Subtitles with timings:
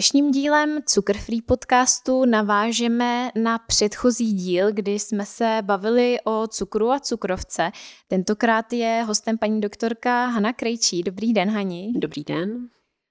[0.00, 6.90] Dnešním dílem Cukr Free podcastu navážeme na předchozí díl, kdy jsme se bavili o cukru
[6.90, 7.70] a cukrovce.
[8.08, 11.02] Tentokrát je hostem paní doktorka Hana Krejčí.
[11.02, 11.92] Dobrý den, Hani.
[11.96, 12.68] Dobrý den.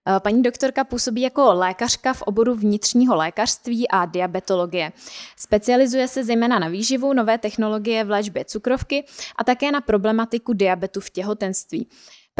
[0.08, 4.92] Eh, paní doktorka působí jako lékařka v oboru vnitřního lékařství a diabetologie.
[5.38, 11.00] Specializuje se zejména na výživu, nové technologie v léčbě cukrovky a také na problematiku diabetu
[11.00, 11.88] v těhotenství.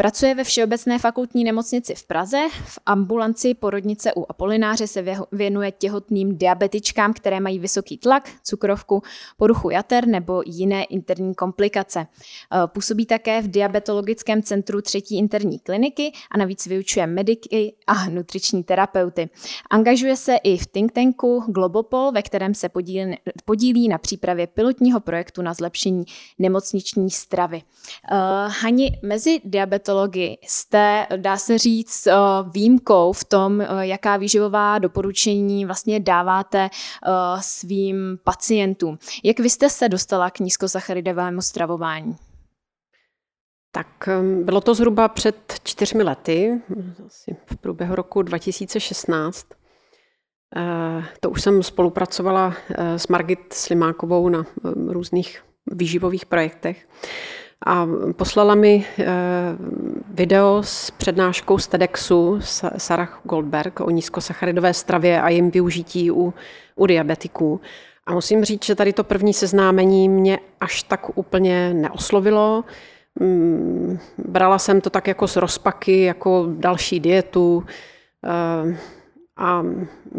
[0.00, 2.38] Pracuje ve Všeobecné fakultní nemocnici v Praze.
[2.64, 9.02] V ambulanci porodnice u Apolináře se věnuje těhotným diabetičkám, které mají vysoký tlak, cukrovku,
[9.36, 12.00] poruchu jater nebo jiné interní komplikace.
[12.00, 18.64] Eh, působí také v diabetologickém centru třetí interní kliniky a navíc vyučuje mediky a nutriční
[18.64, 19.28] terapeuty.
[19.70, 25.00] Angažuje se i v think tanku Globopol, ve kterém se podílí, podílí na přípravě pilotního
[25.00, 26.04] projektu na zlepšení
[26.38, 27.62] nemocniční stravy.
[28.12, 32.14] Uh, Hani, mezi diabetology diabetologii jste, dá se říct, eh,
[32.52, 37.10] výjimkou v tom, eh, jaká výživová doporučení vlastně dáváte eh,
[37.40, 38.98] svým pacientům.
[39.24, 42.16] Jak vy jste se dostala k nízkosacharidovému stravování?
[43.72, 44.08] Tak
[44.42, 46.60] bylo to zhruba před čtyřmi lety,
[47.06, 49.46] asi v průběhu roku 2016.
[51.20, 54.46] To už jsem spolupracovala s Margit Slimákovou na
[54.86, 56.86] různých výživových projektech
[57.66, 59.06] a poslala mi eh,
[60.14, 62.38] video s přednáškou z TEDxu
[62.76, 66.34] Sarah Goldberg o nízkosacharidové stravě a jejím využití u,
[66.76, 67.60] u diabetiků.
[68.06, 72.64] A musím říct, že tady to první seznámení mě až tak úplně neoslovilo.
[73.20, 77.64] Mm, brala jsem to tak jako z rozpaky, jako další dietu.
[78.24, 78.76] Eh,
[79.36, 79.62] a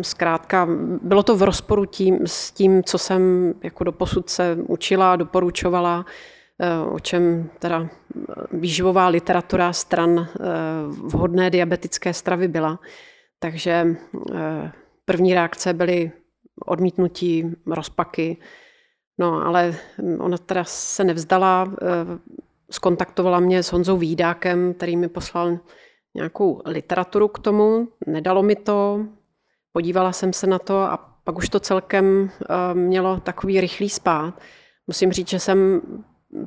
[0.02, 0.67] zkrátka
[1.02, 6.06] bylo to v rozporu tím, s tím, co jsem jako do posud se učila, doporučovala
[6.91, 7.89] o čem teda
[8.51, 10.27] výživová literatura stran eh,
[10.89, 12.79] vhodné diabetické stravy byla.
[13.39, 13.85] Takže
[14.35, 14.71] eh,
[15.05, 16.11] první reakce byly
[16.66, 18.38] odmítnutí, rozpaky,
[19.17, 19.75] no ale
[20.19, 21.85] ona teda se nevzdala, eh,
[22.71, 25.59] skontaktovala mě s Honzou Výdákem, který mi poslal
[26.16, 29.05] nějakou literaturu k tomu, nedalo mi to,
[29.71, 32.29] podívala jsem se na to a pak už to celkem
[32.73, 34.39] mělo takový rychlý spát.
[34.88, 35.81] Musím říct, že jsem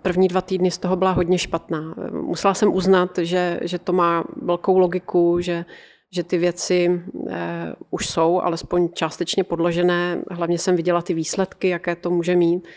[0.03, 1.95] první dva týdny z toho byla hodně špatná.
[2.12, 5.65] Musela jsem uznat, že, že to má velkou logiku, že,
[6.12, 10.22] že ty věci eh, už jsou alespoň částečně podložené.
[10.31, 12.69] Hlavně jsem viděla ty výsledky, jaké to může mít.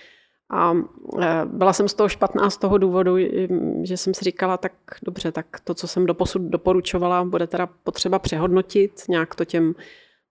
[0.51, 0.73] A
[1.21, 3.15] eh, byla jsem z toho špatná z toho důvodu,
[3.83, 8.19] že jsem si říkala, tak dobře, tak to, co jsem doposud doporučovala, bude teda potřeba
[8.19, 9.75] přehodnotit, nějak to těm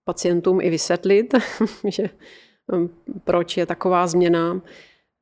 [0.05, 1.33] pacientům i vysvětlit,
[1.87, 2.09] že
[2.71, 2.89] hm,
[3.23, 4.61] proč je taková změna.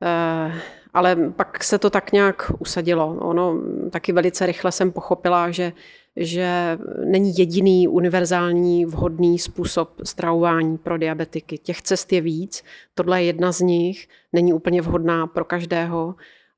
[0.04, 0.62] Eh,
[0.94, 3.18] ale pak se to tak nějak usadilo.
[3.20, 5.74] Ono taky velice rychle jsem pochopila, že,
[6.16, 11.58] že není jediný univerzální vhodný způsob stravování pro diabetiky.
[11.58, 12.64] Těch cest je víc,
[12.94, 16.16] tohle je jedna z nich, není úplně vhodná pro každého.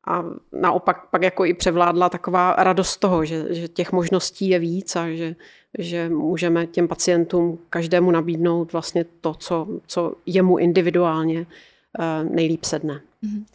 [0.08, 4.96] A naopak pak jako i převládla taková radost toho, že, že těch možností je víc
[4.96, 5.36] a že,
[5.80, 11.46] že můžeme těm pacientům každému nabídnout vlastně to, co, co jemu individuálně
[12.24, 13.02] nejlíp sedne.
[13.24, 13.46] Mm-hmm.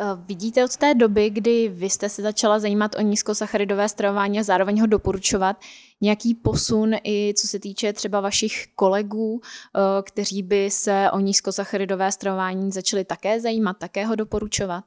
[0.00, 4.42] Eh, vidíte od té doby, kdy vy jste se začala zajímat o nízkosacharidové stravování a
[4.42, 5.56] zároveň ho doporučovat,
[6.00, 12.12] nějaký posun i co se týče třeba vašich kolegů, eh, kteří by se o nízkosacharidové
[12.12, 14.84] stravování začali také zajímat, také ho doporučovat?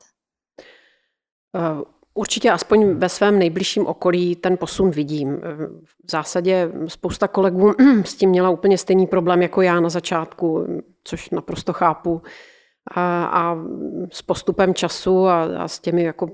[1.55, 1.83] Eh,
[2.13, 5.37] určitě aspoň ve svém nejbližším okolí ten posun vidím.
[6.05, 7.73] V zásadě spousta kolegů
[8.05, 10.67] s tím měla úplně stejný problém jako já na začátku,
[11.03, 12.21] což naprosto chápu
[12.89, 13.57] a, a
[14.11, 16.31] s postupem času a, a s těmi jako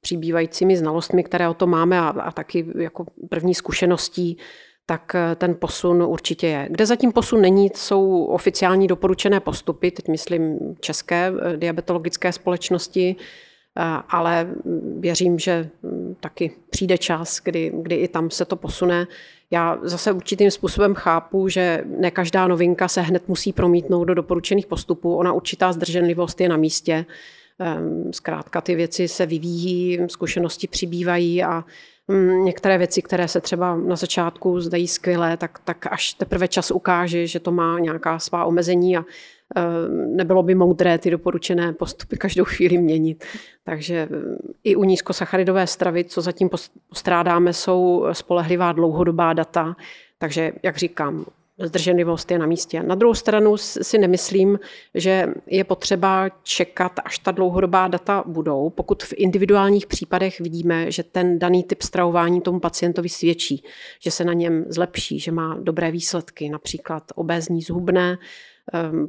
[0.00, 4.38] přibývajícími znalostmi, které o to máme a, a taky jako první zkušeností,
[4.86, 6.68] tak eh, ten posun určitě je.
[6.70, 13.82] Kde zatím posun není, jsou oficiální doporučené postupy, teď myslím české eh, diabetologické společnosti, eh,
[14.08, 14.48] ale
[14.98, 15.68] věřím, že
[16.28, 19.06] taky přijde čas, kdy, kdy i tam se to posune.
[19.50, 24.66] Já zase určitým způsobem chápu, že ne každá novinka se hned musí promítnout do doporučených
[24.66, 25.16] postupů.
[25.16, 27.06] Ona určitá zdrženlivost je na místě.
[27.58, 31.64] Ehm, zkrátka ty věci se vyvíjí, zkušenosti přibývají a
[32.08, 36.70] mm, některé věci, které se třeba na začátku zdají skvělé, tak, tak až teprve čas
[36.70, 39.04] ukáže, že to má nějaká svá omezení a
[40.06, 43.24] nebylo by moudré ty doporučené postupy každou chvíli měnit.
[43.64, 44.16] Takže eh,
[44.64, 46.50] i u nízkosacharidové stravy, co zatím
[46.88, 49.76] postrádáme, jsou spolehlivá dlouhodobá data.
[50.18, 51.24] Takže, jak říkám,
[51.58, 52.82] zdrženlivost je na místě.
[52.82, 54.58] Na druhou stranu si nemyslím,
[54.94, 61.02] že je potřeba čekat, až ta dlouhodobá data budou, pokud v individuálních případech vidíme, že
[61.02, 63.64] ten daný typ stravování tomu pacientovi svědčí,
[64.00, 68.18] že se na něm zlepší, že má dobré výsledky, například obézní zhubné, ehm,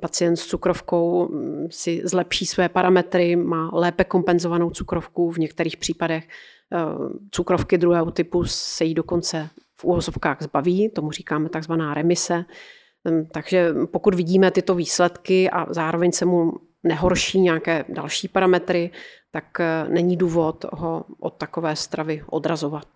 [0.01, 6.27] pacient s cukrovkou mm, si zlepší své parametry, má lépe kompenzovanou cukrovku, v některých případech
[6.71, 12.45] ehm, cukrovky druhého typu se jí dokonce v úvozovkách zbaví, tomu říkáme takzvaná remise.
[13.09, 16.51] Hm, takže pokud vidíme tyto výsledky a zároveň se mu
[16.83, 18.91] nehorší nějaké další parametry,
[19.31, 22.87] tak eh, není důvod ho od takové stravy odrazovat.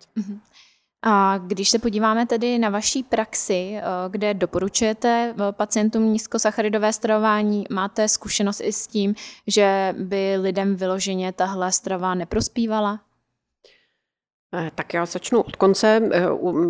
[1.04, 7.66] A když se podíváme tedy na vaší praxi, eh, kde doporučujete eh, pacientům nízkosacharidové stravování,
[7.70, 9.14] máte zkušenost i s tím,
[9.46, 13.00] že by lidem vyloženě tahle strava neprospívala?
[14.54, 16.00] Eh, tak já začnu od konce.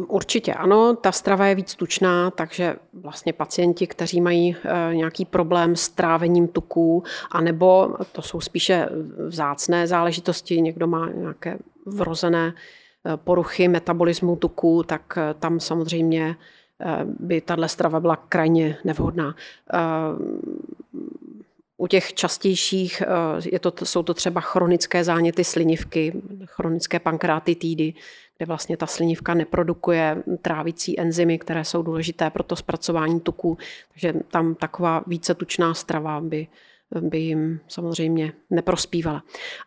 [0.09, 4.57] Určitě ano, ta strava je víc tučná, takže vlastně pacienti, kteří mají
[4.93, 8.89] nějaký problém s trávením tuků, anebo to jsou spíše
[9.27, 12.55] vzácné záležitosti, někdo má nějaké vrozené
[13.17, 16.37] poruchy metabolismu tuků, tak tam samozřejmě
[17.05, 19.35] by tahle strava byla krajně nevhodná.
[21.83, 23.07] U těch častějších eh,
[23.53, 27.95] je to, jsou to třeba chronické záněty slinivky, chronické pankreatitidy,
[28.39, 33.59] kde vlastně ta slinivka neprodukuje trávicí enzymy, které jsou důležité pro to zpracování tuků.
[33.93, 36.47] Takže tam taková více tučná strava by,
[37.01, 39.23] by jim samozřejmě neprospívala.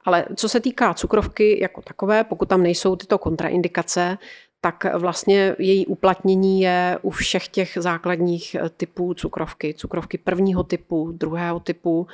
[0.05, 4.17] Ale co se týká cukrovky jako takové, pokud tam nejsou tyto kontraindikace,
[4.65, 9.73] tak vlastně její uplatnění je u všech těch základních eh, typů cukrovky.
[9.73, 12.07] Cukrovky prvního typu, druhého typu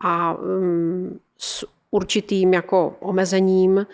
[0.00, 3.86] a mm, s určitým jako omezením,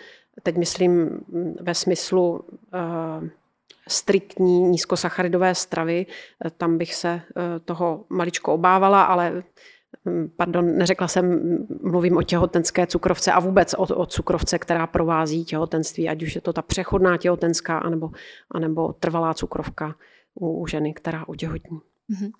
[0.43, 3.27] teď myslím mm, ve smyslu uh,
[3.87, 6.05] striktní nízkosacharidové stravy,
[6.45, 7.21] eh, tam bych se
[7.65, 9.43] toho maličko obávala, ale
[10.37, 11.39] pardon, neřekla jsem,
[11.83, 16.41] mluvím o těhotenské cukrovce a vůbec o, o cukrovce, která provází těhotenství, ať už je
[16.41, 18.11] to ta přechodná těhotenská, anebo,
[18.51, 19.95] anebo trvalá cukrovka
[20.35, 21.79] u, u ženy, která otěhotní.
[22.11, 22.31] Uh-huh.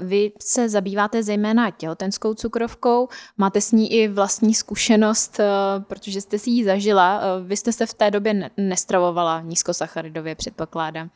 [0.00, 5.44] Vy se zabýváte zejména těhotenskou cukrovkou, máte s ní i vlastní zkušenost, eh,
[5.80, 7.20] protože jste si ji zažila.
[7.22, 11.10] Eh, vy jste se v té době nestravovala nízkosacharidově, předpokládám.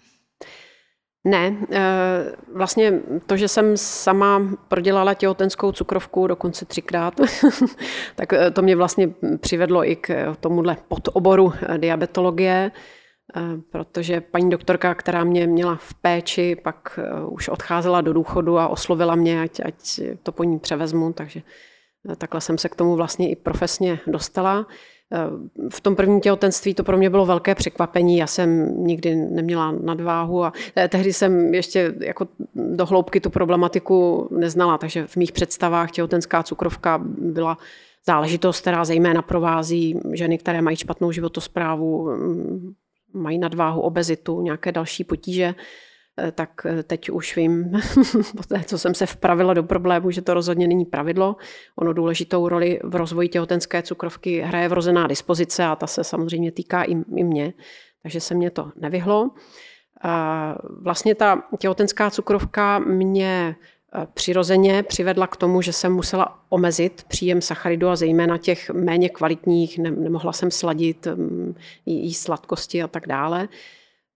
[1.27, 7.15] Ne, eh, vlastně to, že jsem sama prodělala těhotenskou cukrovku dokonce třikrát,
[8.17, 9.09] tak eh, to mě vlastně
[9.41, 12.71] přivedlo i k tomuhle podoboru eh, diabetologie,
[13.71, 16.99] protože paní doktorka, která mě měla v péči, pak
[17.29, 21.43] už odcházela do důchodu a oslovila mě, ať, ať to po ní převezmu, takže
[22.19, 24.67] takhle jsem se k tomu vlastně i profesně dostala.
[25.71, 28.17] V tom prvním těhotenství to pro mě bylo velké překvapení.
[28.17, 34.29] Já jsem nikdy neměla nadváhu a eh, tehdy jsem ještě jako do hloubky tu problematiku
[34.31, 37.59] neznala, takže v mých představách těhotenská cukrovka byla
[38.07, 42.73] záležitost, která zejména provází ženy, které mají špatnou životosprávu, mm,
[43.13, 45.55] mají nadváhu, obezitu, nějaké další potíže.
[46.19, 47.73] Eh, tak eh, teď už vím,
[48.37, 51.37] po té, co jsem se vpravila do problému, že to rozhodně není pravidlo.
[51.77, 56.83] Ono důležitou roli v rozvoji těhotenské cukrovky hraje vrozená dispozice a ta se samozřejmě týká
[56.83, 57.53] i, i mě,
[58.03, 59.31] takže se mě to nevyhlo.
[60.03, 63.57] A vlastně ta těhotenská cukrovka mě
[63.95, 69.09] eh, přirozeně přivedla k tomu, že jsem musela omezit příjem sacharidu a zejména těch méně
[69.09, 71.55] kvalitních, nemohla jsem sladit mm,
[71.87, 73.49] jí sladkosti a tak dále.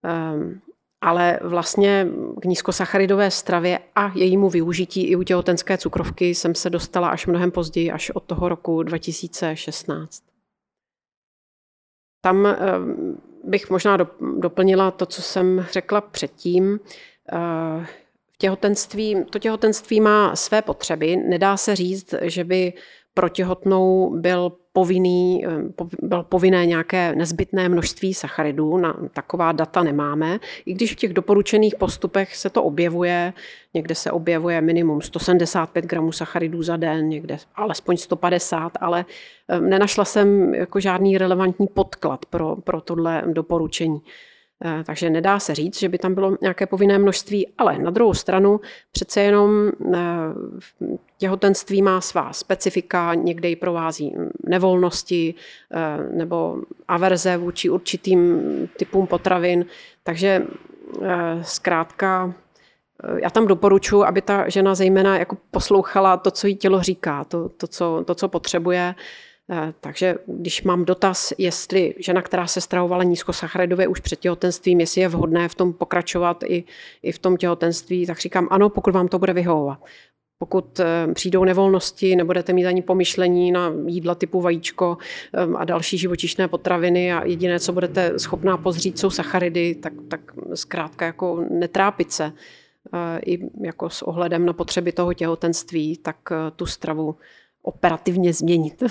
[0.05, 0.61] Ehm,
[1.01, 2.09] ale vlastně
[2.43, 7.51] k nízkosacharidové stravě a jejímu využití i u těhotenské cukrovky jsem se dostala až mnohem
[7.51, 10.23] později, až od toho roku 2016.
[12.21, 12.57] Tam eh,
[13.45, 13.97] bych možná
[14.39, 16.81] doplnila to, co jsem řekla předtím.
[17.33, 17.87] Eh,
[18.33, 21.17] v těhotenství, to těhotenství má své potřeby.
[21.17, 22.73] Nedá se říct, že by
[23.15, 25.45] pro těhotnou byl povinný,
[26.03, 31.75] bylo povinné nějaké nezbytné množství sacharidů, na taková data nemáme, i když v těch doporučených
[31.75, 33.33] postupech se to objevuje,
[33.75, 39.05] někde se objevuje minimum 175 gramů sacharidů za den, někde alespoň 150, ale
[39.61, 44.01] nenašla jsem jako žádný relevantní podklad pro, pro tohle doporučení.
[44.65, 48.15] Eh, takže nedá se říct, že by tam bylo nějaké povinné množství, ale na druhou
[48.15, 48.61] stranu
[48.93, 49.99] přece jenom eh,
[51.19, 54.15] těhotenství má svá specifika, někde ji provází
[54.47, 55.35] nevolnosti
[55.73, 56.57] eh, nebo
[56.89, 58.43] averze vůči určitým
[58.77, 59.67] typům potravin,
[60.03, 60.47] takže
[61.43, 62.35] zkrátka
[63.23, 67.49] já tam doporučuji, aby ta žena zejména jako poslouchala to, co jí tělo říká, to,
[67.49, 68.95] to, co, to co potřebuje,
[69.81, 75.09] takže když mám dotaz, jestli žena, která se stravovala nízkosacharidově už před těhotenstvím, jestli je
[75.09, 76.65] vhodné v tom pokračovat i,
[77.03, 79.79] i v tom těhotenství, tak říkám ano, pokud vám to bude vyhovovat.
[80.39, 84.99] Pokud eh, přijdou nevolnosti, nebudete mít ani pomyšlení na jídla typu vajíčko
[85.35, 90.21] eh, a další živočišné potraviny a jediné, co budete schopná pozřít, jsou sacharidy, tak, tak
[90.55, 92.33] zkrátka jako netrápit se
[93.27, 96.17] i jako s ohledem na potřeby toho těhotenství, tak
[96.57, 97.17] tu stravu
[97.69, 98.83] operativně změnit.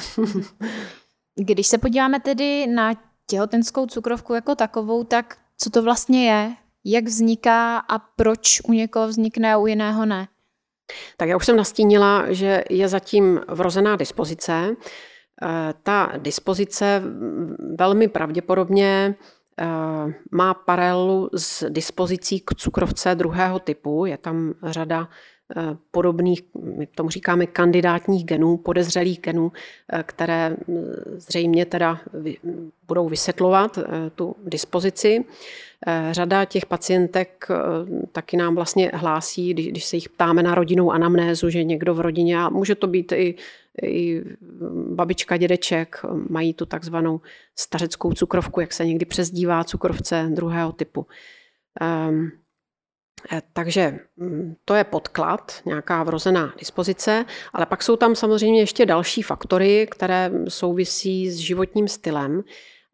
[1.36, 2.94] Když se podíváme tedy na
[3.28, 6.54] těhotenskou cukrovku jako takovou, tak co to vlastně je?
[6.86, 10.28] Jak vzniká a proč u někoho vznikne a u jiného ne?
[11.18, 14.76] Tak já už jsem nastínila, že je zatím vrozená dispozice.
[15.44, 17.02] Eh, ta dispozice
[17.78, 19.16] velmi pravděpodobně
[19.60, 19.66] eh,
[20.32, 24.06] má paralelu s dispozicí k cukrovce druhého typu.
[24.06, 25.10] Je tam řada
[25.92, 26.42] podobných,
[26.78, 29.52] my tomu říkáme kandidátních genů, podezřelých genů,
[29.94, 30.58] eh, které mm,
[31.18, 32.00] zřejmě teda
[32.88, 35.26] budou vysvětlovat eh, tu dispozici.
[36.12, 37.48] Řada těch pacientek
[38.12, 42.38] taky nám vlastně hlásí, když, se jich ptáme na rodinnou anamnézu, že někdo v rodině,
[42.38, 43.36] a může to být i,
[43.84, 44.24] i
[44.90, 47.22] babička, dědeček, mají tu takzvanou
[47.56, 51.06] stařeckou cukrovku, jak se někdy přezdívá cukrovce druhého typu.
[52.10, 52.32] Um, Eh,
[53.54, 59.22] takže mm, to je podklad, nějaká vrozená dispozice, ale pak jsou tam samozřejmě ještě další
[59.22, 62.44] faktory, které souvisí s životním stylem.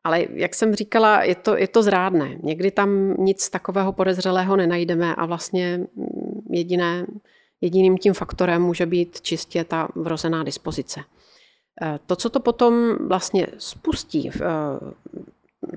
[0.03, 2.37] Ale jak jsem říkala, je to, je to zrádné.
[2.43, 7.05] Někdy tam nic takového podezřelého nenajdeme a vlastně mm, jediné,
[7.61, 10.99] jediným tím faktorem může být čistě ta vrozená dispozice.
[11.81, 14.41] Eh, to, co to potom vlastně spustí eh,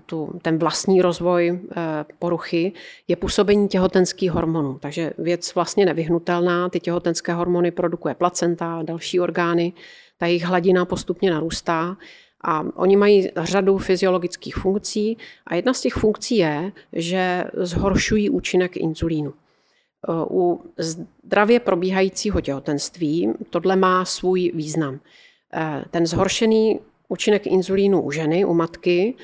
[0.07, 2.73] tu, ten vlastní rozvoj eh, poruchy
[3.09, 4.79] je působení těhotenských hormonů.
[4.79, 6.69] Takže věc vlastně nevyhnutelná.
[6.69, 9.73] Ty těhotenské hormony produkuje placenta, další orgány,
[10.19, 11.97] ta jejich hladina postupně narůstá.
[12.45, 18.77] A oni mají řadu fyziologických funkcí a jedna z těch funkcí je, že zhoršují účinek
[18.77, 19.35] inzulínu.
[20.09, 20.61] Eh, u
[21.25, 25.01] zdravě probíhajícího těhotenství tohle má svůj význam.
[25.55, 29.15] Eh, ten zhoršený účinek inzulínu u ženy, u matky,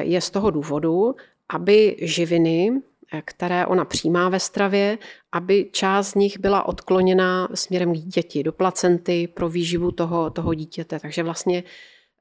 [0.00, 1.14] je z toho důvodu,
[1.48, 2.70] aby živiny,
[3.12, 4.98] eh, které ona přijímá ve stravě,
[5.32, 10.54] aby část z nich byla odkloněna směrem k děti, do placenty pro výživu toho, toho
[10.54, 10.98] dítěte.
[10.98, 11.64] Takže vlastně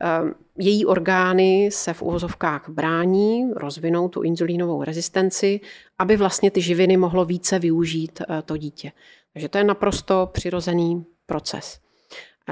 [0.03, 0.07] eh,
[0.57, 5.59] její orgány se v uvozovkách brání, rozvinou tu inzulínovou rezistenci,
[5.99, 8.91] aby vlastně ty živiny mohlo více využít to dítě.
[9.33, 11.79] Takže to je naprosto přirozený proces.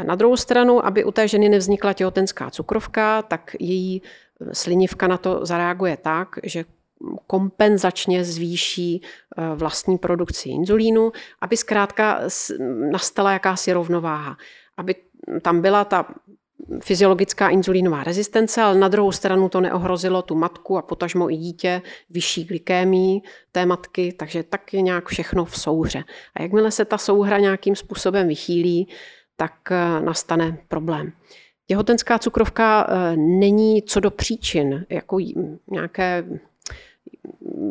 [0.03, 4.01] Na druhou stranu, aby u té ženy nevznikla těhotenská cukrovka, tak její
[4.51, 6.65] slinivka na to zareaguje tak, že
[7.27, 12.21] kompenzačně zvýší eh, vlastní produkci inzulínu, aby zkrátka
[12.91, 14.37] nastala jakási rovnováha.
[14.77, 14.95] Aby
[15.41, 16.05] tam byla ta
[16.83, 21.81] fyziologická inzulínová rezistence, ale na druhou stranu to neohrozilo tu matku a potažmo i dítě
[22.09, 23.21] vyšší glykémii
[23.51, 26.03] té matky, takže tak je nějak všechno v souhře.
[26.35, 28.87] A jakmile se ta souhra nějakým způsobem vychýlí,
[29.35, 31.11] tak eh, nastane problém.
[31.71, 35.17] Těhotenská cukrovka eh, není co do příčin, jako
[35.71, 36.23] nějaké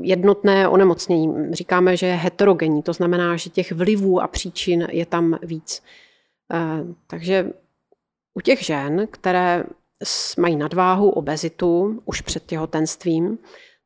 [0.01, 1.55] jednotné onemocnění.
[1.55, 5.83] Říkáme, že je heterogenní, to znamená, že těch vlivů a příčin je tam víc.
[6.53, 7.51] Eh, takže
[8.35, 9.65] u těch žen, které
[10.39, 13.39] mají nadváhu, obezitu už před těhotenstvím,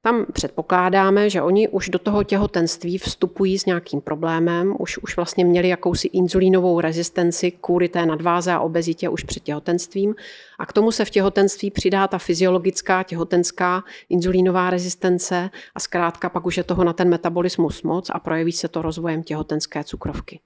[0.04, 5.44] tam předpokládáme, že oni už do toho těhotenství vstupují s nějakým problémem, už, už vlastně
[5.44, 10.14] měli jakousi inzulínovou rezistenci kvůli té nadváze a obezitě už před těhotenstvím.
[10.58, 16.46] A k tomu se v těhotenství přidá ta fyziologická těhotenská inzulínová rezistence a zkrátka pak
[16.46, 20.40] už je toho na ten metabolismus moc a projeví se to rozvojem těhotenské cukrovky.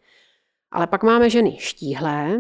[0.72, 2.38] Ale pak máme ženy štíhlé,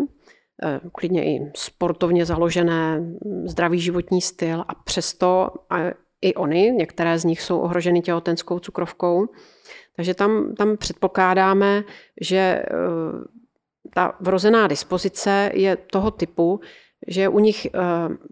[0.62, 5.50] eh, klidně i sportovně založené, zdravý životní styl a přesto
[6.22, 9.28] i oni, některé z nich jsou ohroženy těhotenskou cukrovkou.
[9.96, 11.84] Takže tam, tam předpokládáme,
[12.20, 12.64] že eh,
[13.94, 16.60] ta vrozená dispozice je toho typu,
[17.06, 17.78] že je u nich eh,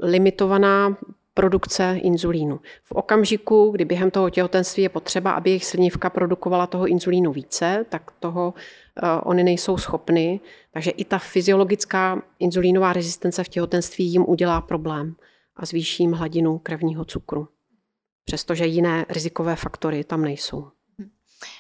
[0.03, 0.97] limitovaná
[1.37, 2.61] produkce inzulínu.
[2.85, 7.87] V okamžiku, kdy během toho těhotenství je potřeba, aby jejich slinivka produkovala toho inzulínu více,
[7.89, 10.41] tak toho uh, oni nejsou schopny.
[10.71, 15.15] Takže i ta fyziologická inzulínová rezistence v těhotenství jim udělá problém
[15.57, 17.49] a zvýší jim hladinu krevního cukru
[18.27, 20.71] přestože jiné rizikové faktory tam nejsou.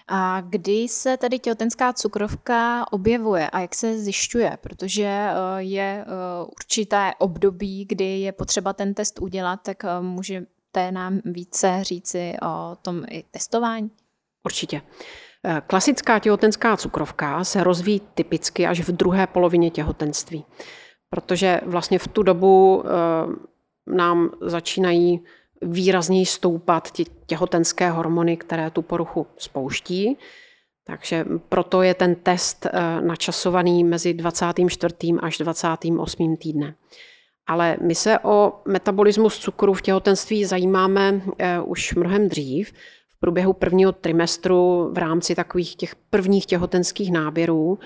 [0.08, 4.58] A kdy se tedy těhotenská cukrovka objevuje a jak se zjišťuje?
[4.60, 6.06] Protože eh, je eh,
[6.44, 12.76] určité období, kdy je potřeba ten test udělat, tak eh, můžete nám více říci o
[12.82, 13.90] tom i testování?
[14.44, 14.82] Určitě.
[15.66, 20.44] Klasická těhotenská cukrovka se rozvíjí typicky až v druhé polovině těhotenství.
[21.10, 22.84] protože vlastně v tu dobu
[23.86, 25.24] nám začínají
[25.62, 30.18] výrazněji stoupat ty těhotenské hormony, které tu poruchu spouští.
[30.86, 34.94] Takže proto je ten test eh, načasovaný mezi 24.
[35.20, 36.36] až 28.
[36.36, 36.74] týdnem.
[37.46, 42.72] Ale my se o metabolismus cukru v těhotenství zajímáme eh, už mnohem dřív.
[43.08, 47.78] V průběhu prvního trimestru v rámci takových těch prvních těhotenských náběrů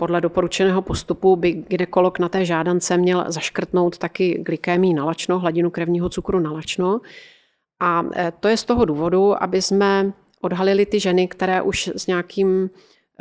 [0.00, 6.08] podle doporučeného postupu by ginekolog na té žádance měl zaškrtnout taky glykémii nalačno, hladinu krevního
[6.08, 7.00] cukru nalačno.
[7.80, 12.06] A e, to je z toho důvodu, aby jsme odhalili ty ženy, které už s
[12.06, 12.70] nějakým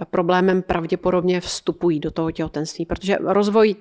[0.06, 3.76] problémem pravděpodobně vstupují do toho těhotenství, protože rozvoj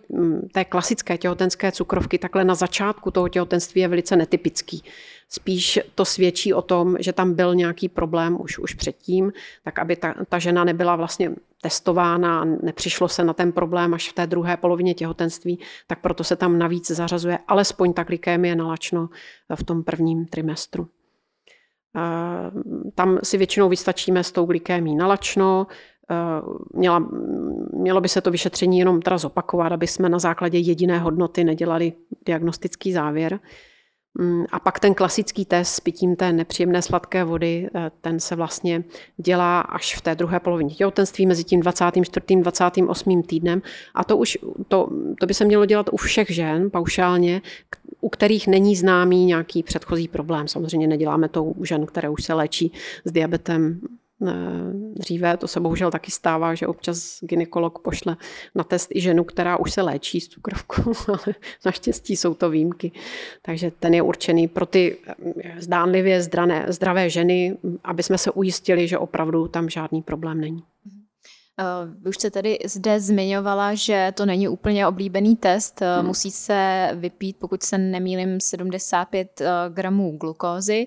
[0.52, 4.84] té klasické těhotenské cukrovky takhle na začátku toho těhotenství je velice netypický.
[5.28, 9.32] Spíš to svědčí o tom, že tam byl nějaký problém už, už předtím,
[9.64, 11.30] tak aby ta, ta žena nebyla vlastně
[11.66, 16.24] testována a nepřišlo se na ten problém až v té druhé polovině těhotenství, tak proto
[16.24, 19.08] se tam navíc zařazuje alespoň ta glykémie nalačno
[19.54, 20.88] v tom prvním trimestru.
[22.94, 25.66] Tam si většinou vystačíme s tou glykémí nalačno,
[26.74, 27.08] měla,
[27.72, 31.92] mělo by se to vyšetření jenom teda zopakovat, aby jsme na základě jediné hodnoty nedělali
[32.26, 33.40] diagnostický závěr.
[34.18, 38.36] Mm, a pak ten klasický test s pitím té nepříjemné sladké vody, eh, ten se
[38.36, 38.84] vlastně
[39.16, 42.42] dělá až v té druhé polovině těhotenství, mezi tím 24.
[42.42, 43.22] 28.
[43.22, 43.62] týdnem.
[43.94, 44.88] A to už to,
[45.20, 47.42] to by se mělo dělat u všech žen paušálně,
[48.00, 50.48] u kterých není známý nějaký předchozí problém.
[50.48, 52.72] Samozřejmě neděláme to u žen, které už se léčí
[53.04, 53.80] s diabetem
[54.94, 55.36] dříve.
[55.36, 58.16] To se bohužel taky stává, že občas ginekolog pošle
[58.54, 62.92] na test i ženu, která už se léčí s cukrovkou, ale naštěstí jsou to výjimky.
[63.42, 65.14] Takže ten je určený pro ty eh,
[65.58, 70.62] zdánlivě zdrané, zdravé ženy, aby jsme se ujistili, že opravdu tam žádný problém není.
[71.60, 71.64] Eh,
[72.02, 75.82] vy už jste tady zde zmiňovala, že to není úplně oblíbený test.
[75.82, 76.06] Eh, hmm.
[76.06, 80.86] Musí se vypít, pokud se nemýlim, 75 gramů glukózy.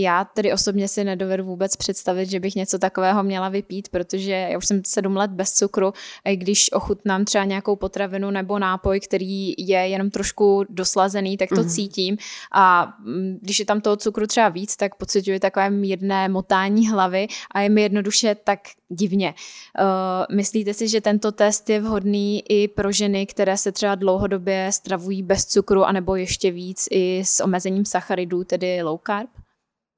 [0.00, 4.58] Já tedy osobně si nedovedu vůbec představit, že bych něco takového měla vypít, protože já
[4.58, 5.92] už jsem sedm let bez cukru
[6.24, 11.62] a když ochutnám třeba nějakou potravinu nebo nápoj, který je jenom trošku doslazený, tak to
[11.62, 11.68] mm.
[11.68, 12.16] cítím
[12.52, 17.26] a mm, když je tam toho cukru třeba víc, tak pocituji takové jedné motání hlavy
[17.54, 19.34] a je mi jednoduše tak divně.
[19.80, 24.70] Uh, myslíte si, že tento test je vhodný i pro ženy, které se třeba dlouhodobě
[24.72, 29.28] stravují bez cukru anebo ještě víc i s omezením sacharidů, tedy low carb?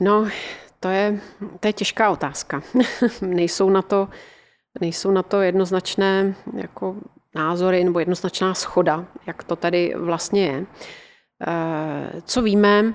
[0.00, 0.28] No,
[0.80, 1.20] to je,
[1.60, 2.62] to je těžká otázka.
[3.20, 4.08] nejsou, na to,
[4.80, 6.96] nejsou na to jednoznačné jako
[7.34, 10.66] názory nebo jednoznačná schoda, jak to tady vlastně je.
[11.46, 12.94] Eh, co víme,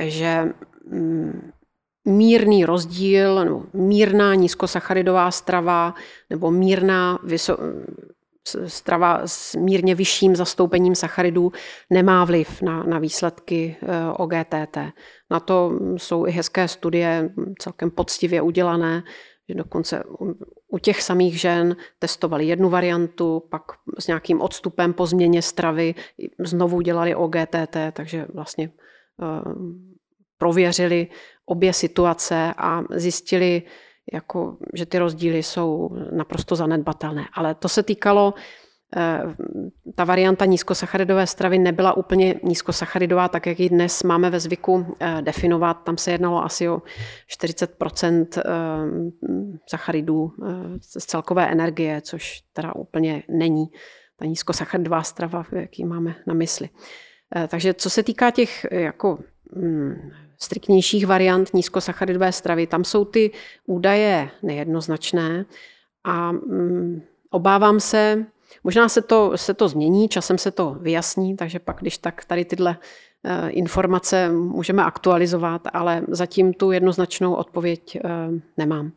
[0.00, 0.52] že
[0.90, 1.52] mm,
[2.04, 5.94] mírný rozdíl, nebo mírná nízkosacharidová strava
[6.30, 7.18] nebo mírná
[8.66, 11.52] strava s mírně vyšším zastoupením sacharidů
[11.90, 14.78] nemá vliv na, na výsledky eh, OGTT.
[15.30, 19.02] Na to jsou i hezké studie, celkem poctivě udělané,
[19.48, 20.04] že dokonce
[20.68, 23.62] u těch samých žen testovali jednu variantu, pak
[23.98, 25.94] s nějakým odstupem po změně stravy
[26.38, 28.70] znovu dělali OGTT, takže vlastně
[29.22, 29.52] eh,
[30.38, 31.06] prověřili
[31.46, 33.62] obě situace a zjistili,
[34.12, 37.24] jako, že ty rozdíly jsou naprosto zanedbatelné.
[37.32, 38.34] Ale to se týkalo,
[38.96, 39.20] eh,
[39.94, 45.22] ta varianta nízkosacharidové stravy nebyla úplně nízkosacharidová, tak jak ji dnes máme ve zvyku eh,
[45.22, 45.74] definovat.
[45.74, 46.82] Tam se jednalo asi o
[47.26, 47.76] 40
[48.36, 48.42] eh,
[49.70, 50.32] sacharidů
[50.80, 53.66] z celkové energie, což teda úplně není
[54.16, 56.68] ta nízkosacharidová strava, jaký máme na mysli.
[57.48, 59.18] Takže co se týká těch jako
[59.56, 62.66] hm, striktnějších variant nízkosacharidové stravy.
[62.66, 63.30] Tam jsou ty
[63.66, 65.44] údaje nejednoznačné
[66.04, 68.26] a mm, obávám se,
[68.64, 72.44] možná se to, se to změní, časem se to vyjasní, takže pak, když tak tady
[72.44, 72.76] tyhle
[73.24, 78.08] eh, informace můžeme aktualizovat, ale zatím tu jednoznačnou odpověď eh,
[78.56, 78.92] nemám.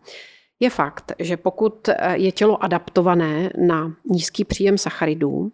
[0.60, 5.52] Je fakt, že pokud eh, je tělo adaptované na nízký příjem sacharidů,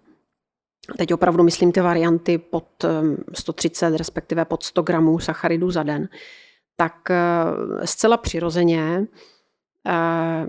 [0.98, 2.86] Teď opravdu myslím ty varianty pod
[3.34, 6.10] 130, respektive pod 100 gramů sacharidů za den,
[6.78, 9.08] tak eh, zcela přirozeně
[9.88, 10.48] eh,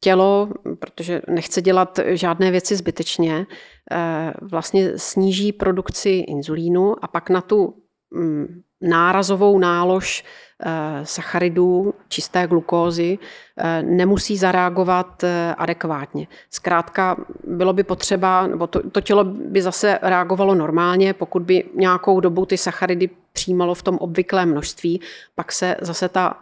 [0.00, 3.46] tělo, protože nechce dělat žádné věci zbytečně,
[3.92, 10.24] eh, vlastně sníží produkci inzulínu a pak na tu mm, nárazovou nálož
[10.62, 13.18] Eh, sacharidů, čisté glukózy,
[13.56, 16.26] eh, nemusí zareagovat eh, adekvátně.
[16.50, 22.20] Zkrátka bylo by potřeba, nebo to, to tělo by zase reagovalo normálně, pokud by nějakou
[22.20, 25.00] dobu ty sacharidy přijímalo v tom obvyklém množství,
[25.34, 26.36] pak se zase ta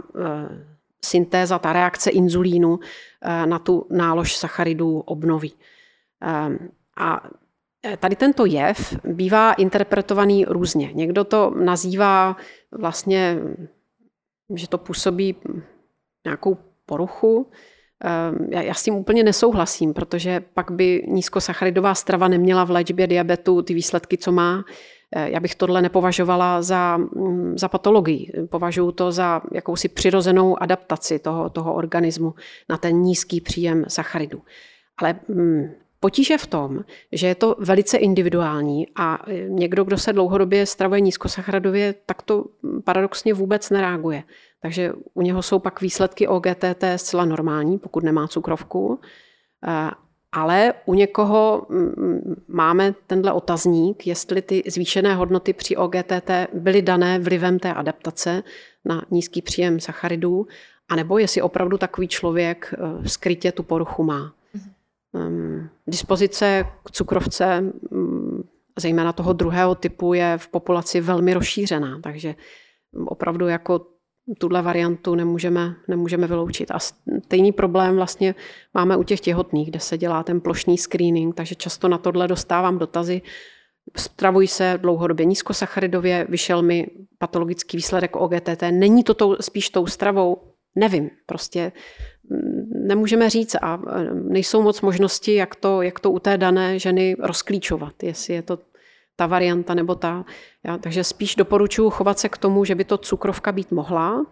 [1.04, 2.78] syntéza, ta reakce inzulínu
[3.44, 5.52] na tu nálož sacharidů obnoví.
[6.96, 7.20] A
[7.98, 10.90] tady tento jev bývá interpretovaný různě.
[10.94, 12.36] Někdo to nazývá
[12.72, 13.38] vlastně,
[14.54, 15.36] že to působí
[16.24, 17.46] nějakou poruchu,
[18.04, 23.06] Ehm, já, já s tím úplně nesouhlasím, protože pak by nízkosacharidová strava neměla v léčbě
[23.06, 24.64] diabetu ty výsledky, co má.
[25.16, 28.32] Eh, já bych tohle nepovažovala za, mm, za patologii.
[28.50, 32.34] Považuji to za jakousi přirozenou adaptaci toho, toho organismu
[32.68, 34.42] na ten nízký příjem sacharidů.
[34.96, 35.14] Ale
[36.04, 40.66] mm, Potíže v tom, že je to velice individuální a eh, někdo, kdo se dlouhodobě
[40.66, 42.44] stravuje nízkosacharidově, tak to
[42.84, 44.22] paradoxně vůbec nereaguje.
[44.60, 49.00] Takže u něho jsou pak výsledky OGTT zcela normální, pokud nemá cukrovku.
[49.66, 49.90] Eh,
[50.32, 51.66] ale u někoho
[52.48, 58.42] máme tenhle otazník, jestli ty zvýšené hodnoty při OGTT byly dané vlivem té adaptace
[58.84, 60.46] na nízký příjem sacharidů,
[60.88, 64.34] anebo jestli opravdu takový člověk eh, skrytě tu poruchu má.
[65.14, 68.48] Um, dispozice k cukrovce, um,
[68.78, 72.34] zejména toho druhého typu, je v populaci velmi rozšířená, takže
[73.06, 73.86] opravdu jako
[74.38, 76.70] tuhle variantu nemůžeme, nemůžeme vyloučit.
[76.70, 76.78] A
[77.24, 78.34] stejný problém vlastně
[78.74, 82.78] máme u těch těhotných, kde se dělá ten plošný screening, takže často na tohle dostávám
[82.78, 83.22] dotazy.
[83.96, 86.86] Stravuji se dlouhodobě nízkosacharidově, vyšel mi
[87.18, 88.62] patologický výsledek OGTT.
[88.70, 90.36] Není to tou, spíš tou stravou?
[90.76, 91.72] Nevím, prostě
[92.68, 93.80] nemůžeme říct a
[94.12, 98.58] nejsou moc možnosti, jak to, jak to u té dané ženy rozklíčovat, jestli je to
[99.16, 100.24] ta varianta nebo ta.
[100.64, 104.26] Já, takže spíš doporučuji chovat se k tomu, že by to cukrovka být mohla,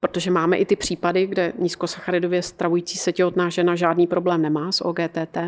[0.00, 4.84] protože máme i ty případy, kde nízkosacharidově stravující se těhotná žena žádný problém nemá s
[4.84, 5.38] OGTT.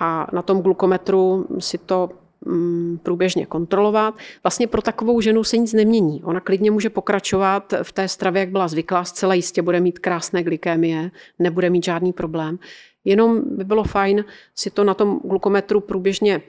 [0.00, 2.10] A na tom glukometru si to
[3.02, 4.14] průběžně kontrolovat.
[4.42, 6.22] Vlastně pro takovou ženu se nic nemění.
[6.24, 10.42] Ona klidně může pokračovat v té stravě, jak byla zvyklá, zcela jistě bude mít krásné
[10.42, 12.58] glykémie, nebude mít žádný problém.
[13.04, 14.24] Jenom by bylo fajn
[14.54, 16.42] si to na tom glukometru průběžně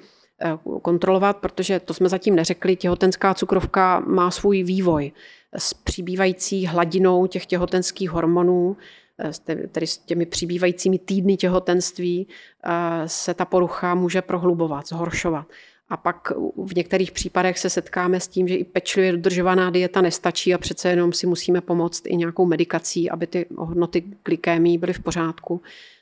[0.43, 5.11] Eh, kontrolovat, protože to jsme zatím neřekli, těhotenská cukrovka má svůj vývoj
[5.57, 8.77] s přibývající hladinou těch těhotenských hormonů,
[9.19, 12.69] eh, tedy s těmi přibývajícími týdny těhotenství, eh,
[13.05, 15.45] se ta porucha může prohlubovat, zhoršovat.
[15.91, 16.31] A pak
[16.65, 20.89] v některých případech se setkáme s tím, že i pečlivě dodržovaná dieta nestačí a přece
[20.89, 25.61] jenom si musíme pomoct i nějakou medikací, aby ty hodnoty glykémii byly v pořádku.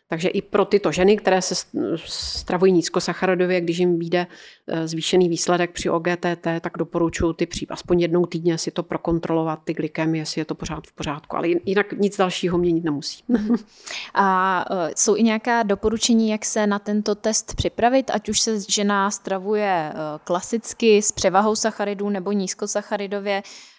[0.10, 1.56] Takže i pro tyto ženy, které se
[2.06, 4.28] stravují nízkosacharidově, když jim vyjde
[4.68, 9.60] e, zvýšený výsledek při OGTT, tak doporučuji ty pří, aspoň jednou týdně si to prokontrolovat,
[9.64, 11.36] ty glykémy, jestli je to pořád v pořádku.
[11.36, 13.24] Ale jinak nic dalšího měnit nemusí.
[14.14, 18.60] A e, jsou i nějaká doporučení, jak se na tento test připravit, ať už se
[18.70, 19.94] žena stravuje e,
[20.24, 23.44] klasicky s převahou sacharidů nebo nízkosacharidově,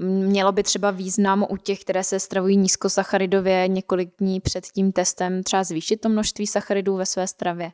[0.00, 5.42] mělo by třeba význam u těch, které se stravují nízkosacharidově několik dní před tím testem
[5.42, 7.72] třeba zvýšit to množství sacharidů ve své stravě?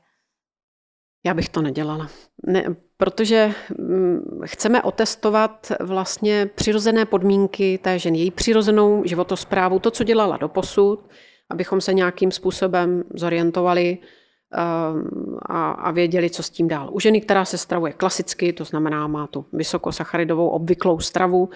[1.27, 2.09] Já bych to nedělala.
[2.47, 2.65] Ne,
[2.97, 10.37] protože mm, chceme otestovat vlastně přirozené podmínky té ženy, její přirozenou životosprávu, to, co dělala
[10.37, 11.09] do posud,
[11.51, 13.99] abychom se nějakým způsobem zorientovali,
[15.47, 16.89] a, a věděli, co s tím dál.
[16.93, 21.49] U ženy, která se stravuje klasicky, to znamená má tu vysokosacharidovou obvyklou stravu,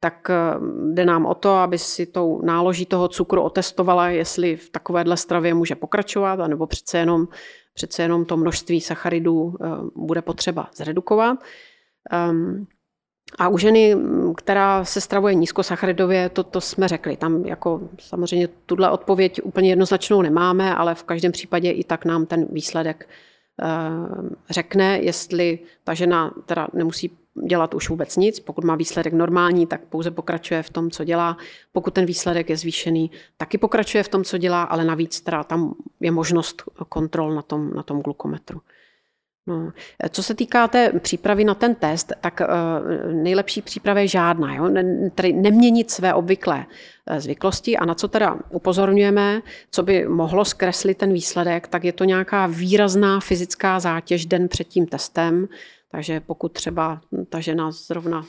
[0.00, 4.70] tak ehm, jde nám o to, aby si tou náloží toho cukru otestovala, jestli v
[4.70, 7.28] takovéhle stravě může pokračovat, anebo přece jenom,
[7.74, 11.38] přece jenom to množství sacharidů ehm, bude potřeba zredukovat.
[13.38, 13.96] A u ženy,
[14.36, 17.16] která se stravuje nízkosacharidově, to, to jsme řekli.
[17.16, 22.26] Tam jako samozřejmě tuhle odpověď úplně jednoznačnou nemáme, ale v každém případě i tak nám
[22.26, 23.08] ten výsledek
[23.62, 23.66] eh,
[24.50, 27.10] řekne, jestli ta žena teda nemusí
[27.46, 28.40] dělat už vůbec nic.
[28.40, 31.36] Pokud má výsledek normální, tak pouze pokračuje v tom, co dělá.
[31.72, 35.74] Pokud ten výsledek je zvýšený, taky pokračuje v tom, co dělá, ale navíc teda tam
[36.00, 38.60] je možnost kontrol na tom, na tom glukometru.
[39.50, 39.72] No.
[40.10, 44.54] Co se týká té přípravy na ten test, tak uh, nejlepší příprava je žádná.
[44.54, 44.70] Jo?
[45.14, 46.66] Tedy neměnit své obvyklé
[47.06, 51.92] eh, zvyklosti a na co teda upozorňujeme, co by mohlo zkreslit ten výsledek, tak je
[51.92, 55.48] to nějaká výrazná fyzická zátěž den před tím testem.
[55.90, 58.24] Takže pokud třeba ta žena zrovna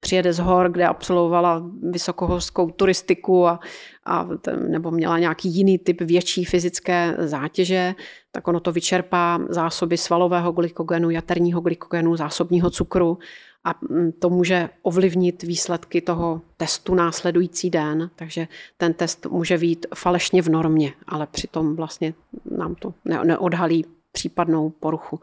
[0.00, 3.60] přijede z hor, kde absolvovala vysokohorskou turistiku a,
[4.04, 4.28] a
[4.68, 7.94] nebo měla nějaký jiný typ větší fyzické zátěže,
[8.32, 13.18] tak ono to vyčerpá zásoby svalového glykogenu, jaterního glykogenu, zásobního cukru
[13.64, 19.86] a mm, to může ovlivnit výsledky toho testu následující den, takže ten test může být
[19.94, 22.14] falešně v normě, ale přitom vlastně
[22.56, 25.20] nám to neodhalí případnou poruchu.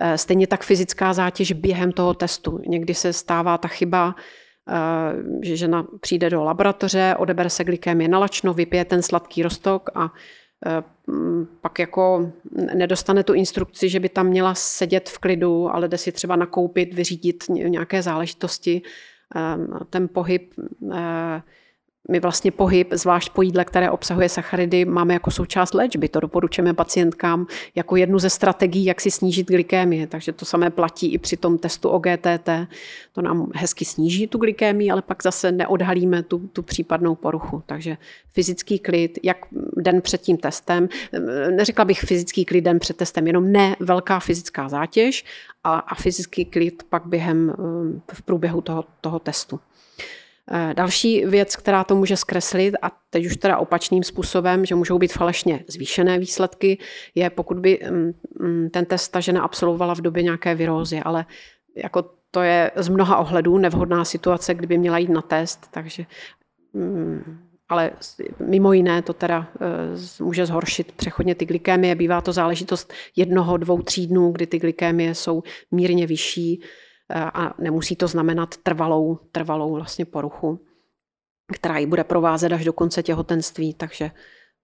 [0.00, 2.60] Eh, stejně tak fyzická zátěž během toho testu.
[2.66, 4.14] Někdy se stává ta chyba,
[4.68, 4.74] eh,
[5.42, 10.12] že žena přijde do laboratoře, odebere se glykémie nalačno, vypije ten sladký rostok a
[11.60, 12.32] pak jako
[12.74, 16.94] nedostane tu instrukci, že by tam měla sedět v klidu, ale jde si třeba nakoupit,
[16.94, 18.82] vyřídit nějaké záležitosti.
[19.90, 20.54] Ten pohyb
[22.10, 26.08] my vlastně pohyb, zvlášť po jídle, které obsahuje sacharidy, máme jako součást léčby.
[26.08, 30.06] To doporučujeme pacientkám jako jednu ze strategií, jak si snížit glykémie.
[30.06, 32.48] Takže to samé platí i při tom testu o GTT.
[33.12, 37.62] To nám hezky sníží tu glykémii, ale pak zase neodhalíme tu, tu případnou poruchu.
[37.66, 37.96] Takže
[38.28, 39.36] fyzický klid, jak
[39.76, 40.88] den před tím testem,
[41.50, 45.24] neřekla bych fyzický klid den před testem, jenom ne velká fyzická zátěž
[45.64, 47.52] a, a fyzický klid pak během
[48.12, 49.60] v průběhu toho, toho testu.
[50.52, 54.98] Eh, další věc, která to může zkreslit, a teď už teda opačným způsobem, že můžou
[54.98, 56.78] být falešně zvýšené výsledky,
[57.14, 61.26] je pokud by mm, mm, ten test ta žena absolvovala v době nějaké virózy, ale
[61.76, 66.06] jako to je z mnoha ohledů nevhodná situace, kdyby měla jít na test, takže
[66.72, 67.90] mm, ale
[68.46, 71.94] mimo jiné to teda eh, může zhoršit přechodně ty glykémie.
[71.94, 76.62] Bývá to záležitost jednoho, dvou, tří dnů, kdy ty glykémie jsou mírně vyšší
[77.14, 80.60] a nemusí to znamenat trvalou, trvalou vlastně poruchu,
[81.52, 84.10] která ji bude provázet až do konce těhotenství, takže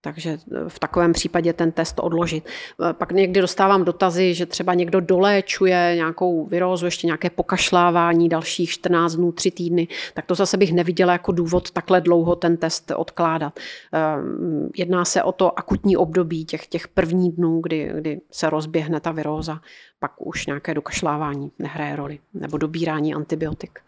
[0.05, 0.39] takže
[0.69, 2.49] v takovém případě ten test odložit.
[2.93, 9.15] Pak někdy dostávám dotazy, že třeba někdo doléčuje nějakou virózu, ještě nějaké pokašlávání dalších 14
[9.15, 13.61] dnů, 3 týdny, tak to zase bych neviděla jako důvod takhle dlouho ten test odkládat.
[13.93, 19.01] Ehm, jedná se o to akutní období těch, těch prvních dnů, kdy, kdy se rozběhne
[19.01, 19.61] ta viróza,
[19.99, 23.81] pak už nějaké dokašlávání nehraje roli, nebo dobírání antibiotik.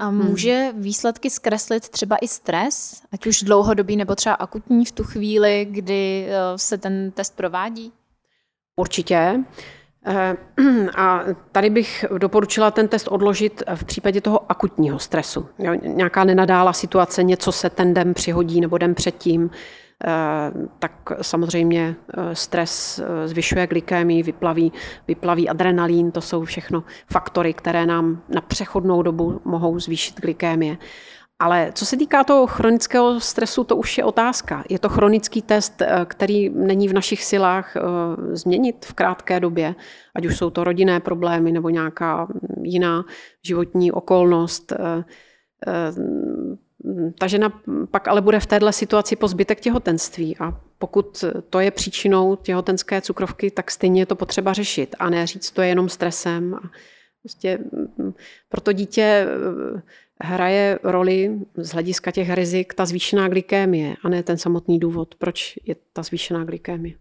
[0.00, 0.82] A může hmm.
[0.82, 6.26] výsledky zkreslit třeba i stres, ať už dlouhodobý nebo třeba akutní v tu chvíli, kdy
[6.28, 7.92] eh, se ten test provádí?
[8.76, 9.44] Určitě.
[10.06, 10.36] Eh,
[10.96, 15.48] a tady bych doporučila ten test odložit v případě toho akutního stresu.
[15.82, 19.50] Nějaká nenadála situace, něco se ten den přihodí nebo den předtím,
[20.78, 24.72] tak samozřejmě eh, stres eh, zvyšuje glykémii, vyplaví,
[25.08, 30.76] vyplaví adrenalín, to jsou všechno faktory, které nám na přechodnou dobu mohou zvýšit glykémie.
[31.38, 34.64] Ale co se týká toho chronického stresu, to už je otázka.
[34.68, 37.76] Je to chronický test, který není v našich silách
[38.32, 39.74] změnit v krátké době,
[40.14, 42.28] ať už jsou to rodinné problémy nebo nějaká
[42.62, 43.04] jiná
[43.42, 44.72] životní okolnost
[47.18, 51.70] ta žena pak ale bude v téhle situaci po zbytek těhotenství a pokud to je
[51.70, 55.88] příčinou těhotenské cukrovky, tak stejně je to potřeba řešit a ne říct, to je jenom
[55.88, 56.54] stresem.
[56.54, 56.70] A
[57.22, 57.58] prostě
[57.98, 58.14] mm,
[58.48, 59.82] pro to dítě eh,
[60.20, 65.58] hraje roli z hlediska těch rizik ta zvýšená glykémie a ne ten samotný důvod, proč
[65.64, 66.94] je ta zvýšená glykémie.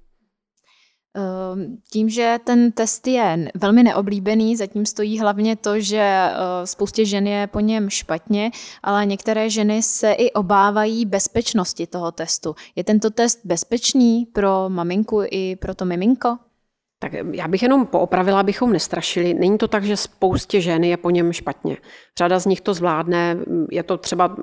[1.15, 7.05] Ehm, tím, že ten test je velmi neoblíbený, zatím stojí hlavně to, že eh, spoustě
[7.05, 8.51] žen je po něm špatně,
[8.83, 12.55] ale některé ženy se i obávají bezpečnosti toho testu.
[12.75, 16.37] Je tento test bezpečný pro maminku i pro to miminko?
[17.01, 19.33] Tak já bych jenom poopravila, abychom nestrašili.
[19.33, 21.77] Není to tak, že spoustě žen je po něm špatně.
[22.17, 23.37] Řada z nich to zvládne.
[23.71, 24.35] Je to třeba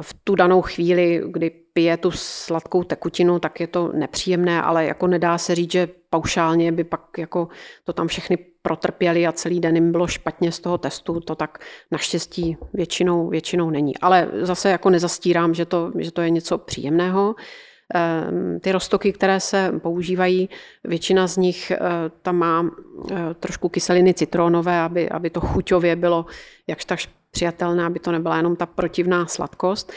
[0.00, 5.06] v tu danou chvíli, kdy pije tu sladkou tekutinu, tak je to nepříjemné, ale jako
[5.06, 7.48] nedá se říct, že paušálně by pak jako
[7.84, 11.58] to tam všechny protrpěli a celý den jim bylo špatně z toho testu, to tak
[11.90, 13.98] naštěstí většinou, většinou není.
[13.98, 17.34] Ale zase jako nezastírám, že to, že to je něco příjemného.
[17.94, 20.48] Ehm, ty roztoky, které se používají,
[20.84, 21.78] většina z nich eh,
[22.22, 22.70] tam má
[23.10, 26.26] eh, trošku kyseliny citronové, aby, aby to chuťově bylo
[26.66, 26.98] jakž tak
[27.32, 29.92] přijatelné, aby to nebyla jenom ta protivná sladkost.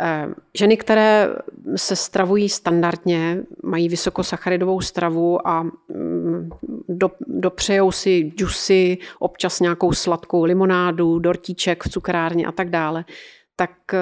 [0.00, 1.28] Eh, ženy, které
[1.76, 6.50] se stravují standardně, mají vysokosacharidovou stravu a mm,
[6.88, 13.04] do, dopřejou si džusy, občas nějakou sladkou limonádu, dortíček v cukrárně a tak dále,
[13.56, 13.98] tak eh,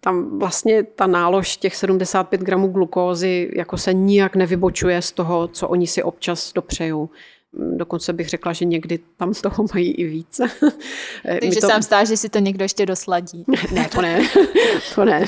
[0.00, 5.68] tam vlastně ta nálož těch 75 gramů glukózy jako se nijak nevybočuje z toho, co
[5.68, 7.08] oni si občas dopřejou.
[7.54, 10.44] Dokonce bych řekla, že někdy tam toho mají i více.
[11.40, 11.66] Takže to...
[11.66, 13.44] sám stá, že si to někdo ještě dosladí.
[13.72, 14.20] Ne, to ne.
[14.94, 15.26] To ne.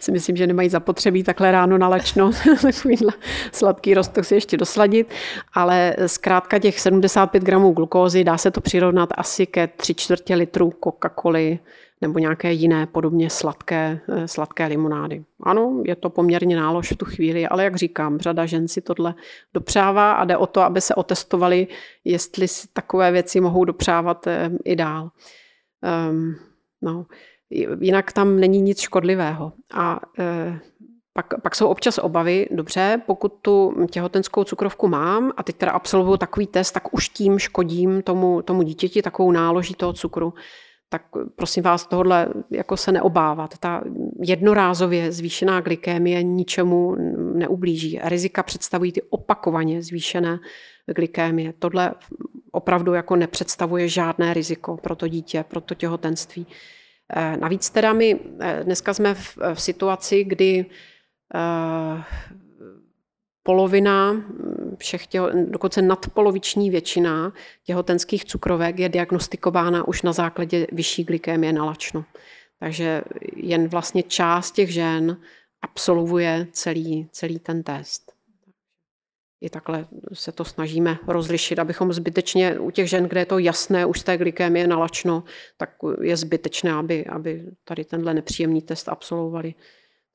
[0.00, 2.30] Si myslím, že nemají zapotřebí takhle ráno na lečno
[2.62, 3.12] takovýhle
[3.52, 5.10] sladký rostok si ještě dosladit.
[5.52, 10.72] Ale zkrátka těch 75 gramů glukózy dá se to přirovnat asi ke tři čtvrtě litru
[10.84, 11.58] Coca-Coly
[12.00, 15.24] nebo nějaké jiné podobně sladké, eh, sladké limonády.
[15.42, 19.14] Ano, je to poměrně nálož v tu chvíli, ale jak říkám, řada žen si tohle
[19.54, 21.66] dopřává a jde o to, aby se otestovali,
[22.04, 25.10] jestli si takové věci mohou dopřávat eh, i dál.
[26.10, 26.36] Um,
[26.82, 27.06] no.
[27.80, 29.52] Jinak tam není nic škodlivého.
[29.72, 30.60] A e,
[31.12, 36.16] pak, pak jsou občas obavy, dobře, pokud tu těhotenskou cukrovku mám a teď teda absolvuju
[36.16, 40.34] takový test, tak už tím škodím tomu, tomu dítěti takovou náloží toho cukru
[40.88, 41.02] tak
[41.36, 43.58] prosím vás tohle jako se neobávat.
[43.58, 43.82] Ta
[44.22, 46.94] jednorázově zvýšená glykémie ničemu
[47.34, 48.00] neublíží.
[48.04, 50.38] Rizika představují ty opakovaně zvýšené
[50.94, 51.52] glykémie.
[51.58, 51.94] Tohle
[52.52, 56.46] opravdu jako nepředstavuje žádné riziko pro to dítě, pro to těhotenství.
[57.16, 60.66] Eh, navíc teda my eh, dneska jsme v, situaci, kdy
[63.46, 64.24] polovina
[64.78, 67.32] všech těho, dokonce nadpoloviční většina
[67.64, 72.04] těhotenských cukrovek je diagnostikována už na základě vyšší glykémie na lačno.
[72.58, 73.02] Takže
[73.36, 75.16] jen vlastně část těch žen
[75.62, 78.12] absolvuje celý, celý ten test.
[79.40, 83.86] I takhle se to snažíme rozlišit, abychom zbytečně u těch žen, kde je to jasné
[83.86, 85.24] už té glykémie nalačno,
[85.56, 85.70] tak
[86.02, 89.54] je zbytečné, aby, aby tady tenhle nepříjemný test absolvovali.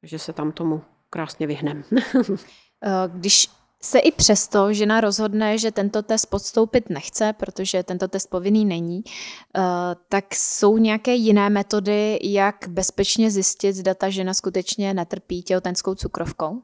[0.01, 1.83] Takže se tam tomu krásně vyhneme.
[2.83, 3.47] Eh, když
[3.81, 9.03] se i přesto žena rozhodne, že tento test podstoupit nechce, protože tento test povinný není,
[9.05, 9.61] eh,
[10.09, 16.61] tak jsou nějaké jiné metody, jak bezpečně zjistit, zda ta žena skutečně netrpí těhotenskou cukrovkou?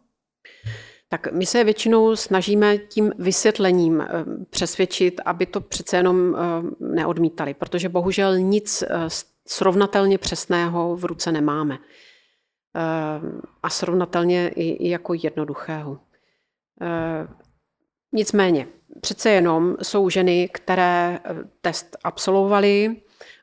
[1.09, 4.07] Tak my se většinou snažíme tím vysvětlením eh,
[4.49, 6.35] přesvědčit, aby to přece jenom
[6.79, 8.83] neodmítali, protože bohužel nic
[9.47, 11.77] srovnatelně přesného v ruce nemáme.
[13.63, 15.99] A srovnatelně i jako jednoduchého.
[16.81, 17.27] Eh,
[18.13, 18.67] nicméně,
[19.01, 22.95] přece jenom jsou ženy, které eh, test absolvovaly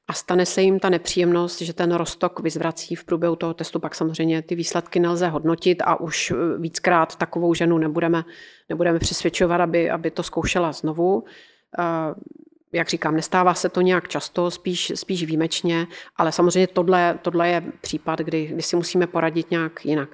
[0.09, 3.95] a stane se jim ta nepříjemnost, že ten roztok vyzvrací v průběhu toho testu, pak
[3.95, 8.25] samozřejmě ty výsledky nelze hodnotit a už eh, víckrát takovou ženu nebudeme,
[8.68, 11.25] nebudeme přesvědčovat, aby, aby to zkoušela znovu.
[12.73, 17.63] Jak říkám, nestává se to nějak často, spíš, spíš výjimečně, ale samozřejmě tohle, tohle je
[17.81, 20.09] případ, kdy, kdy si musíme poradit nějak jinak.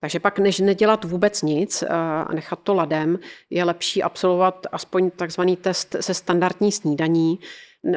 [0.00, 1.88] Takže pak, než nedělat vůbec nic eh,
[2.26, 3.18] a nechat to ladem,
[3.50, 7.38] je lepší absolvovat aspoň takzvaný test se standardní snídaní.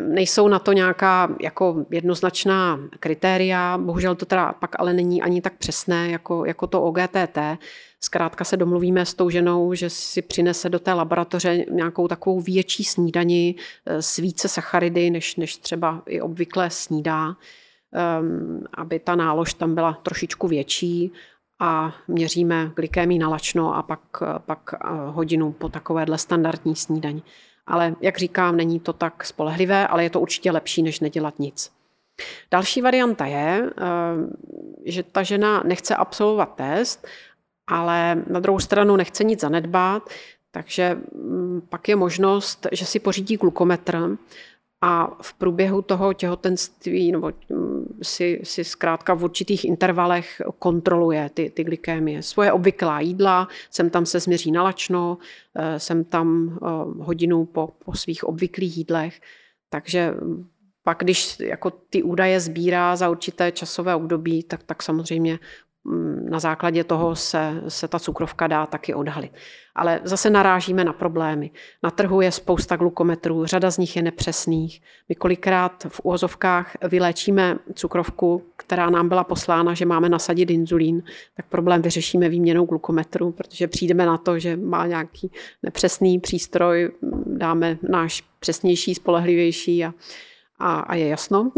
[0.02, 5.58] Nejsou na to nějaká jako jednoznačná kritéria, bohužel to teda pak ale není ani tak
[5.58, 7.38] přesné jako, jako to OGTT.
[8.04, 12.84] Zkrátka se domluvíme s tou ženou, že si přinese do té laboratoře nějakou takovou větší
[12.84, 13.56] snídani
[13.86, 19.76] eh, s více sacharidy, než, než třeba i obvykle snídá, um, aby ta nálož tam
[19.76, 21.12] byla trošičku větší
[21.60, 27.24] a měříme glykémii na lačno a pak, pak eh, hodinu po takovéhle standardní snídaní.
[27.68, 31.72] Ale jak říkám, není to tak spolehlivé, ale je to určitě lepší, než nedělat nic.
[32.52, 33.84] Další varianta je, eh,
[34.86, 37.08] že ta žena nechce absolvovat test,
[37.68, 40.10] ale na druhou stranu nechce nic zanedbat,
[40.52, 44.18] takže mm, pak je možnost, že si pořídí glukometr
[44.82, 51.50] a v průběhu toho těhotenství nebo mm, si, si zkrátka v určitých intervalech kontroluje ty,
[51.50, 52.24] ty glykémie.
[52.24, 55.18] Svoje obvyklá jídla, jsem tam se změří nalačno,
[55.78, 56.68] jsem tam eh,
[57.04, 59.22] hodinu po, po svých obvyklých jídlech,
[59.70, 60.14] takže
[60.84, 65.67] pak, když jako ty údaje sbírá za určité časové období, tak, tak samozřejmě Mm,
[66.30, 69.32] na základě toho se, se ta cukrovka dá taky odhalit.
[69.76, 71.52] Ale zase narážíme na problémy.
[71.84, 74.82] Na trhu je spousta glukometrů, řada z nich je nepřesných.
[75.10, 81.04] My kolikrát v úvozovkách vyléčíme cukrovku, která nám byla poslána, že máme nasadit inzulín,
[81.36, 85.32] tak problém vyřešíme výměnou glukometru, protože přijdeme na to, že má nějaký
[85.64, 86.92] nepřesný přístroj,
[87.26, 89.94] dáme náš přesnější, spolehlivější a
[90.60, 91.52] a, a je jasno.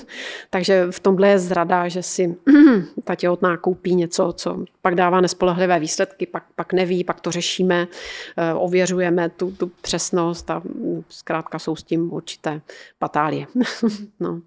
[0.50, 2.36] Takže v tomhle je zrada, že si
[3.04, 7.88] ta těhotná koupí něco, co pak dává nespolehlivé výsledky, pak, pak neví, pak to řešíme,
[8.36, 12.60] eh, ověřujeme tu, tu přesnost a mm, zkrátka jsou s tím určité
[12.98, 13.46] patálie.
[14.20, 14.40] no.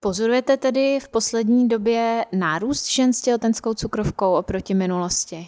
[0.00, 5.46] Pozorujete tedy v poslední době nárůst žen s těhotenskou cukrovkou oproti minulosti?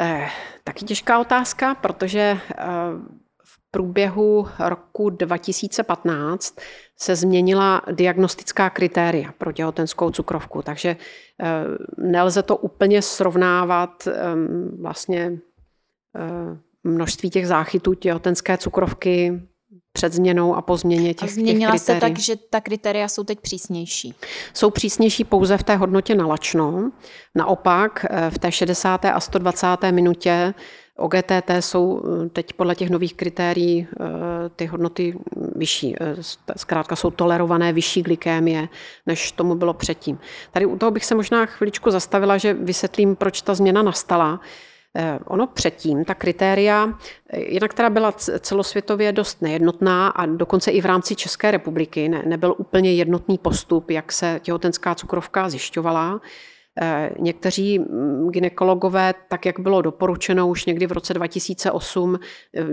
[0.00, 0.28] Eh,
[0.64, 2.64] taky těžká otázka, protože eh,
[3.70, 6.56] průběhu roku 2015
[6.96, 10.96] se změnila diagnostická kritéria pro těhotenskou cukrovku, takže
[11.42, 11.46] eh,
[11.98, 15.38] nelze to úplně srovnávat ehm, vlastně
[16.16, 19.42] eh, množství těch záchytů těhotenské cukrovky
[19.92, 23.24] před změnou a po změně těch, a změnila těch se tak, že ta kritéria jsou
[23.24, 24.14] teď přísnější?
[24.54, 26.90] Jsou přísnější pouze v té hodnotě na lačno.
[27.34, 29.04] Naopak eh, v té 60.
[29.04, 29.66] a 120.
[29.90, 30.54] minutě
[30.98, 34.04] OGTT jsou eh, teď podle těch nových kritérií eh,
[34.56, 35.18] ty hodnoty
[35.56, 35.96] vyšší.
[36.00, 36.16] Eh,
[36.56, 38.68] zkrátka jsou tolerované vyšší glykémie,
[39.06, 40.18] než tomu bylo předtím.
[40.50, 44.40] Tady u toho bych se možná chviličku zastavila, že vysvětlím, proč ta změna nastala.
[45.24, 46.98] Ono předtím, ta kritéria,
[47.32, 52.54] jinak která byla celosvětově dost nejednotná a dokonce i v rámci České republiky ne, nebyl
[52.58, 56.20] úplně jednotný postup, jak se těhotenská cukrovka zjišťovala.
[56.80, 62.18] Eh, někteří mm, ginekologové, tak jak bylo doporučeno už někdy v roce 2008,
[62.54, 62.64] eh,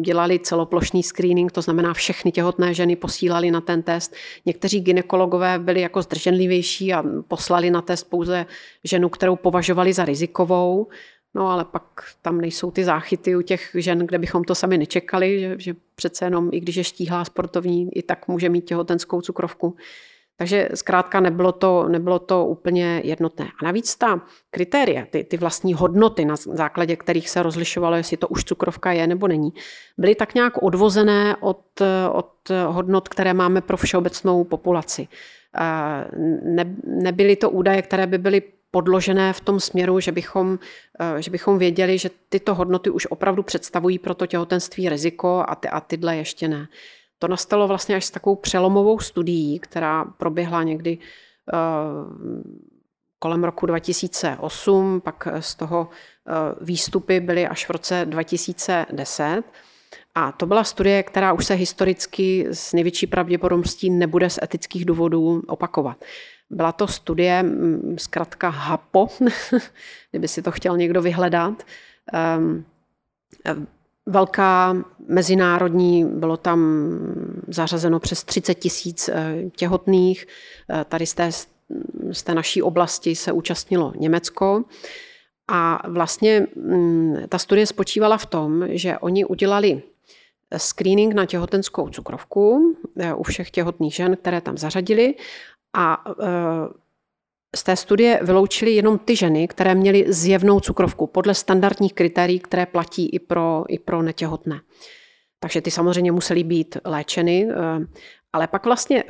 [0.00, 4.14] dělali celoplošný screening, to znamená všechny těhotné ženy posílali na ten test.
[4.46, 8.46] Někteří ginekologové byli jako zdrženlivější a poslali na test pouze
[8.84, 10.86] ženu, kterou považovali za rizikovou.
[11.34, 15.40] No ale pak tam nejsou ty záchyty u těch žen, kde bychom to sami nečekali,
[15.40, 19.76] že, že přece jenom, i když je štíhlá sportovní, i tak může mít těhotenskou cukrovku.
[20.36, 23.44] Takže zkrátka nebylo to, nebylo to úplně jednotné.
[23.44, 24.20] A navíc ta
[24.50, 29.06] kritéria, ty, ty vlastní hodnoty, na základě kterých se rozlišovalo, jestli to už cukrovka je
[29.06, 29.52] nebo není,
[29.98, 31.82] byly tak nějak odvozené od,
[32.12, 35.08] od hodnot, které máme pro všeobecnou populaci.
[36.42, 40.58] Ne, nebyly to údaje, které by byly podložené v tom směru, že bychom,
[41.18, 45.68] že bychom věděli, že tyto hodnoty už opravdu představují pro to těhotenství riziko a, ty,
[45.68, 46.66] a tyhle ještě ne.
[47.24, 52.42] To nastalo vlastně až s takovou přelomovou studií, která proběhla někdy uh,
[53.18, 59.42] kolem roku 2008, pak z toho uh, výstupy byly až v roce 2010.
[60.14, 65.42] A to byla studie, která už se historicky s největší pravděpodobností nebude z etických důvodů
[65.46, 66.04] opakovat.
[66.50, 69.08] Byla to studie, mm, zkrátka HAPO,
[70.10, 71.62] kdyby si to chtěl někdo vyhledat.
[74.06, 74.76] Velká
[75.08, 76.90] mezinárodní, bylo tam
[77.48, 80.26] zařazeno přes 30 tisíc eh, těhotných.
[80.70, 81.30] Eh, tady z té,
[82.12, 84.64] z té naší oblasti se účastnilo Německo.
[85.48, 89.82] A vlastně mm, ta studie spočívala v tom, že oni udělali
[90.56, 95.14] screening na těhotenskou cukrovku eh, u všech těhotných žen, které tam zařadili
[95.74, 96.04] a
[97.54, 102.66] z té studie vyloučili jenom ty ženy, které měly zjevnou cukrovku podle standardních kritérií, které
[102.66, 104.60] platí i pro, i pro netěhotné.
[105.40, 107.86] Takže ty samozřejmě musely být léčeny, eh,
[108.32, 109.04] ale pak vlastně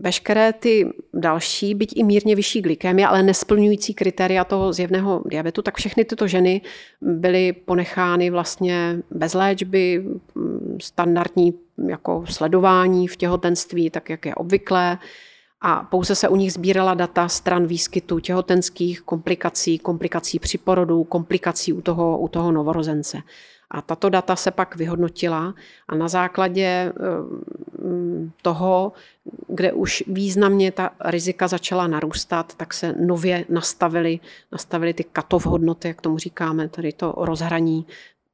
[0.00, 5.76] veškeré ty další, byť i mírně vyšší glykémie, ale nesplňující kritéria toho zjevného diabetu, tak
[5.76, 6.60] všechny tyto ženy
[7.00, 10.04] byly ponechány vlastně bez léčby,
[10.82, 11.54] standardní
[11.88, 14.98] jako sledování v těhotenství, tak jak je obvyklé
[15.60, 21.72] a pouze se u nich sbírala data stran výskytu těhotenských komplikací, komplikací při porodu, komplikací
[21.72, 23.22] u toho, u toho novorozence.
[23.70, 25.54] A tato data se pak vyhodnotila
[25.88, 26.92] a na základě eh,
[28.42, 28.92] toho,
[29.48, 34.20] kde už významně ta rizika začala narůstat, tak se nově nastavily,
[34.52, 37.86] nastavily ty katov hodnoty, jak tomu říkáme, tady to rozhraní,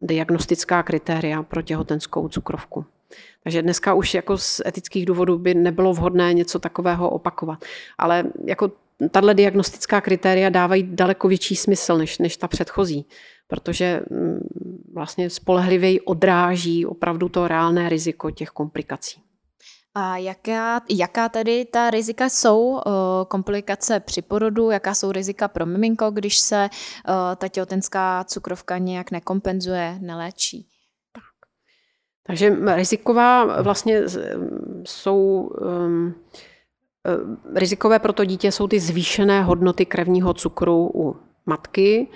[0.02, 2.84] diagnostická kritéria pro těhotenskou cukrovku.
[3.42, 7.64] Takže dneska už jako z etických důvodů by nebylo vhodné něco takového opakovat.
[7.98, 8.70] Ale jako
[9.10, 13.06] tahle diagnostická kritéria dávají daleko větší smysl než, než ta předchozí,
[13.48, 14.38] protože mm,
[14.94, 19.20] vlastně spolehlivěji odráží opravdu to reálné riziko těch komplikací.
[19.96, 22.80] A jaká, jaká tedy ta rizika jsou,
[23.28, 26.70] komplikace při porodu, jaká jsou rizika pro miminko, když se
[27.36, 30.73] ta těhotenská cukrovka nějak nekompenzuje, neléčí?
[32.26, 34.02] Takže riziková vlastně
[34.84, 35.50] jsou
[35.86, 36.14] um,
[37.54, 41.16] rizikové pro to dítě jsou ty zvýšené hodnoty krevního cukru u
[41.46, 42.08] matky,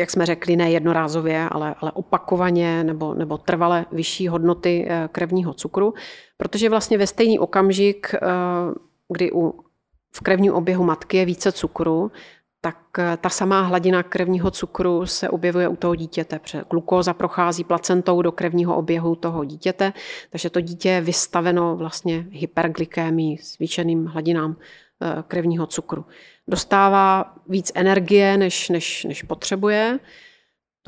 [0.00, 5.54] jak jsme řekli, ne jednorázově, ale, ale opakovaně nebo, nebo trvale vyšší hodnoty eh, krevního
[5.54, 5.94] cukru,
[6.36, 8.18] protože vlastně ve stejný okamžik, eh,
[9.12, 9.60] kdy u,
[10.14, 12.10] v krevním oběhu matky je více cukru,
[12.60, 16.38] tak eh, ta samá hladina krevního cukru se objevuje u toho dítěte.
[16.38, 19.92] Protože glukóza prochází placentou do krevního oběhu toho dítěte,
[20.30, 24.56] takže to dítě je vystaveno vlastně hyperglykémii, zvýšeným hladinám
[25.02, 26.04] eh, krevního cukru.
[26.48, 29.98] Dostává víc energie, než, než, než potřebuje,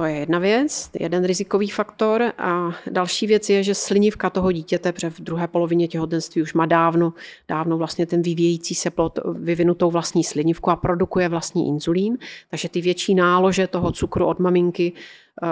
[0.00, 2.32] to je jedna věc, jeden rizikový faktor.
[2.38, 6.66] A další věc je, že slinivka toho dítěte, protože v druhé polovině těhotenství už má
[6.66, 7.12] dávno,
[7.48, 12.18] dávno vlastně ten vyvíjející se plod vyvinutou vlastní slinivku a produkuje vlastní inzulín.
[12.50, 15.46] Takže ty větší nálože toho cukru od maminky eh,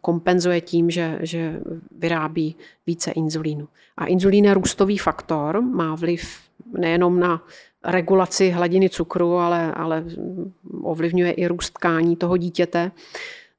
[0.00, 1.60] kompenzuje tím, že, že
[1.98, 3.68] vyrábí více inzulínu.
[3.96, 6.38] A inzulín je růstový faktor, má vliv
[6.78, 7.42] nejenom na
[7.84, 10.04] regulaci hladiny cukru, ale, ale
[10.82, 12.90] ovlivňuje i růst tkání toho dítěte.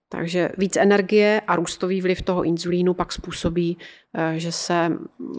[0.09, 3.77] Takže víc energie a růstový vliv toho inzulínu pak způsobí,
[4.13, 4.91] eh, že se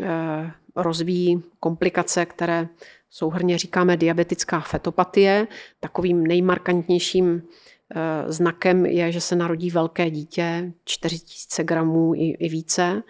[0.02, 2.68] eh, rozvíjí komplikace, které
[3.10, 5.48] souhrně říkáme diabetická fetopatie.
[5.80, 13.02] Takovým nejmarkantnějším eh, znakem je, že se narodí velké dítě, 4000 gramů i, více.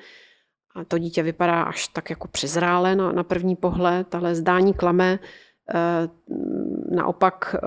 [0.74, 5.18] A to dítě vypadá až tak jako přizrále na, na první pohled, ale zdání klame
[6.90, 7.58] naopak eh,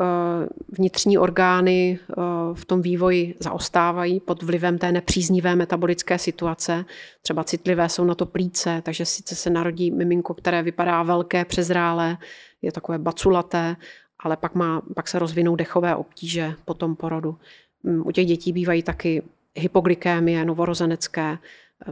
[0.78, 2.16] vnitřní orgány eh,
[2.54, 6.86] v tom vývoji zaostávají pod vlivem té nepříznivé metabolické situace.
[7.22, 12.18] Třeba citlivé jsou na to plíce, takže sice se narodí miminko, které vypadá velké, přezrálé,
[12.62, 13.76] je takové baculaté,
[14.20, 17.38] ale pak, má, pak se rozvinou dechové obtíže po tom porodu.
[17.84, 19.24] Mm, u těch dětí bývají taky
[19.56, 21.38] hypoglykémie novorozenecké,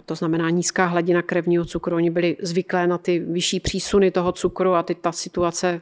[0.06, 1.96] to znamená nízká hladina krevního cukru.
[1.96, 5.82] Oni byli zvyklé na ty vyšší přísuny toho cukru a ty, ta situace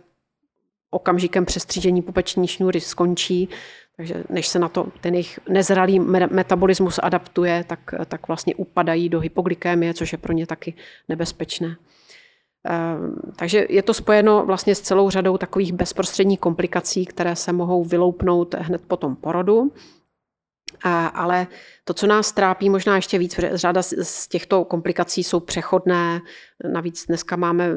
[0.96, 3.50] okamžikem přestřížení pupeční šňůry skončí,
[3.98, 9.20] takže než se na to ten jejich nezralý metabolismus adaptuje, tak, tak vlastně upadají do
[9.20, 10.74] hypoglykémie, což je pro ně taky
[11.10, 11.76] nebezpečné.
[12.66, 17.84] Ehm, takže je to spojeno vlastně s celou řadou takových bezprostředních komplikací, které se mohou
[17.84, 19.72] vyloupnout hned po tom porodu.
[21.14, 21.48] Ale
[21.84, 26.22] to, co nás trápí možná ještě víc, protože řada z těchto komplikací jsou přechodné.
[26.72, 27.70] Navíc dneska máme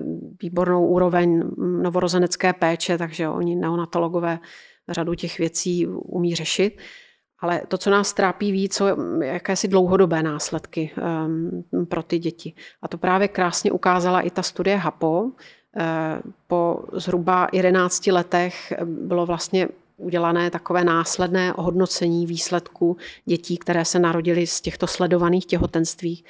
[0.43, 4.39] výbornou úroveň novorozenecké péče, takže oni neonatologové
[4.89, 6.79] řadu těch věcí umí řešit.
[7.41, 8.85] Ale to, co nás trápí víc, jsou
[9.23, 10.91] jakési dlouhodobé následky
[11.27, 12.55] um, pro ty děti.
[12.83, 15.23] A to právě krásně ukázala i ta studie HAPO.
[15.23, 15.33] Uh,
[16.47, 19.69] po zhruba 11 letech bylo vlastně
[19.99, 26.25] udělané takové následné hodnocení výsledků dětí, které se narodily z těchto sledovaných těhotenství.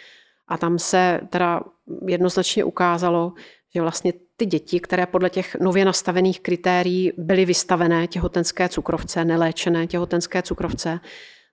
[0.49, 1.61] A tam se teda
[2.07, 3.33] jednoznačně ukázalo,
[3.75, 9.87] že vlastně ty děti, které podle těch nově nastavených kritérií byly vystavené těhotenské cukrovce, neléčené
[9.87, 11.01] těhotenské cukrovce,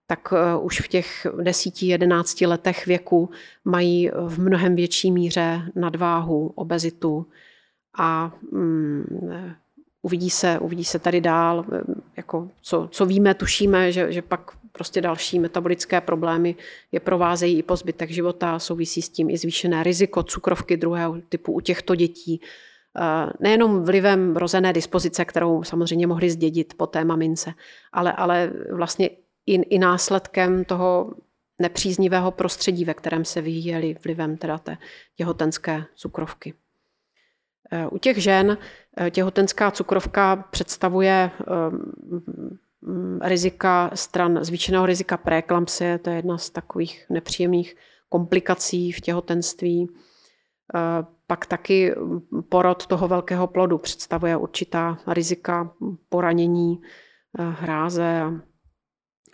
[0.07, 3.29] tak eh, už v těch 10-11 letech věku
[3.65, 7.25] mají v mnohem větší míře nadváhu, obezitu
[7.97, 9.55] a mm,
[10.05, 11.81] uvidí se, uvidí se tady dál, eh,
[12.17, 16.55] jako co, co víme, tušíme, že, že pak prostě další metabolické problémy
[16.91, 21.51] je provázejí i po zbytek života, souvisí s tím i zvýšené riziko cukrovky druhého typu
[21.51, 22.41] u těchto dětí.
[22.97, 27.53] Eh, nejenom vlivem rozené dispozice, kterou samozřejmě mohli zdědit po té mamince,
[27.93, 29.09] ale, ale vlastně
[29.45, 31.13] i, i následkem toho
[31.61, 34.77] nepříznivého prostředí, ve kterém se vyvíjeli vlivem teda té
[35.15, 36.53] těhotenské cukrovky.
[37.71, 38.57] Eh, u těch žen
[38.97, 41.31] eh, těhotenská cukrovka představuje
[42.81, 47.75] mm, rizika stran zvýšeného rizika preeklampsie, to je jedna z takových nepříjemných
[48.09, 49.87] komplikací v těhotenství.
[50.75, 51.95] Eh, pak taky
[52.49, 55.71] porod toho velkého plodu představuje určitá rizika
[56.09, 56.81] poranění,
[57.37, 58.33] hráze a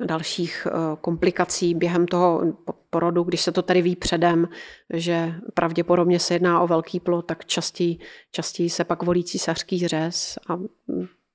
[0.05, 0.71] dalších eh,
[1.01, 2.43] komplikací během toho
[2.89, 4.47] porodu, když se to tady ví předem,
[4.93, 7.97] že pravděpodobně se jedná o velký plod, tak častěji,
[8.31, 10.59] častěji se pak volí císařský řez a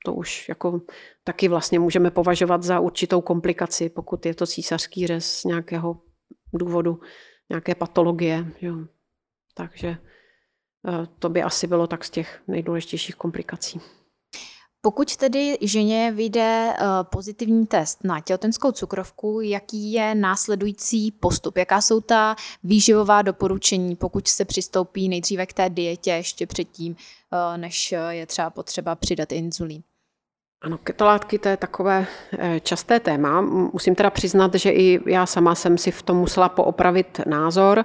[0.05, 0.81] to už jako
[1.25, 6.01] taky vlastně můžeme považovat za určitou komplikaci, pokud je to císařský řez z nějakého
[6.53, 7.01] důvodu,
[7.51, 8.47] nějaké patologie.
[8.61, 8.77] Jo.
[9.55, 13.81] Takže eh, to by asi bylo tak z těch nejdůležitějších komplikací.
[14.87, 21.59] Pokud tedy ženě vyjde eh, pozitivní test na těhotenskou cukrovku, jaký je následující postup?
[21.59, 26.97] Jaká jsou ta výživová doporučení, pokud se přistoupí nejdříve k té dietě ještě předtím,
[27.33, 29.83] eh, než je třeba potřeba přidat inzulín?
[30.63, 32.07] Ano, ketolátky to je takové
[32.39, 33.41] eh, časté téma.
[33.73, 37.85] Musím teda přiznat, že i já sama jsem si v tom musela poopravit názor,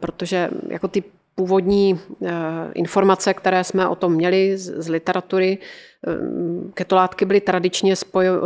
[0.00, 1.04] protože jako ty
[1.34, 2.00] původní
[2.74, 5.58] informace, které jsme o tom měli z literatury,
[6.06, 7.94] Ehm, ketolátky byly tradičně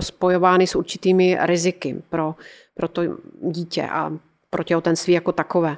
[0.00, 2.34] spojovány s určitými riziky pro,
[2.74, 3.02] pro to
[3.42, 4.12] dítě a
[4.50, 5.76] pro těhotenství jako takové.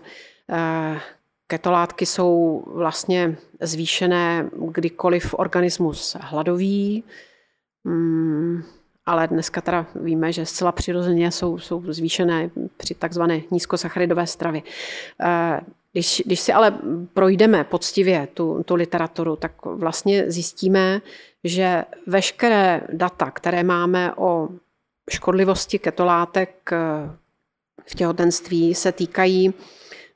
[0.48, 0.98] Ehm,
[1.46, 7.04] ketolátky jsou vlastně zvýšené, kdykoliv organismus hladový,
[7.84, 8.62] mm,
[9.06, 14.62] ale dneska teda víme, že zcela přirozeně jsou, jsou zvýšené při takzvané nízkosacharidové stravy.
[15.98, 16.78] Když, když si ale
[17.14, 21.00] projdeme poctivě tu, tu literaturu, tak vlastně zjistíme,
[21.44, 24.48] že veškeré data, které máme o
[25.10, 26.78] škodlivosti ketolátek eh,
[27.86, 29.54] v těhotenství, se týkají,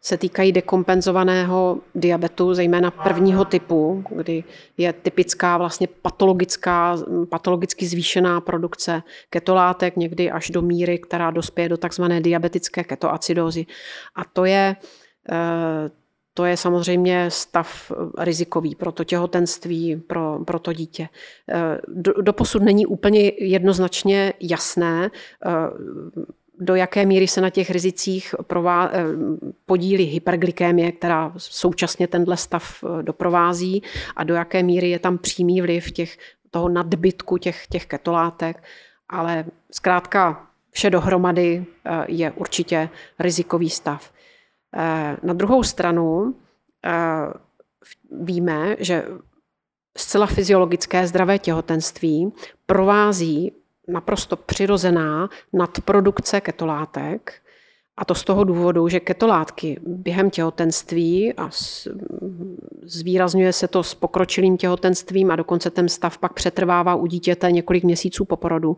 [0.00, 4.44] se týkají dekompenzovaného diabetu, zejména prvního typu, kdy
[4.78, 6.96] je typická vlastně patologická,
[7.30, 13.66] patologicky zvýšená produkce ketolátek, někdy až do míry, která dospěje do takzvané diabetické ketoacidózy.
[14.14, 14.76] A to je
[16.34, 21.08] to je samozřejmě stav eh, rizikový pro to těhotenství, pro, pro to dítě.
[21.50, 21.78] Eh,
[22.22, 25.10] doposud není úplně jednoznačně jasné,
[25.46, 25.50] eh,
[26.58, 28.90] do jaké míry se na těch rizicích prová,
[29.66, 33.82] podílí hyperglykémie, která současně tenhle stav doprovází
[34.16, 36.18] a do jaké míry je tam přímý vliv těch,
[36.50, 38.62] toho nadbytku těch, těch ketolátek.
[39.08, 41.64] Ale zkrátka vše dohromady
[42.06, 44.12] je určitě rizikový stav.
[44.76, 46.34] Eh, na druhou stranu
[46.84, 46.90] eh,
[48.10, 49.04] víme, že
[49.98, 52.32] zcela fyziologické zdravé těhotenství
[52.66, 53.52] provází
[53.88, 57.32] naprosto přirozená nadprodukce ketolátek
[57.96, 61.50] A to z toho důvodu, že ketolátky během těhotenství a
[62.82, 67.84] zvýrazňuje se to s pokročilým těhotenstvím a dokonce ten stav pak přetrvává u dítěte několik
[67.84, 68.76] měsíců po porodu.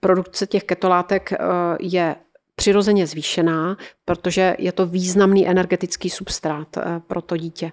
[0.00, 1.32] Produkce těch ketolátek
[1.80, 2.16] je
[2.54, 6.68] přirozeně zvýšená, protože je to významný energetický substrát
[7.06, 7.72] pro to dítě.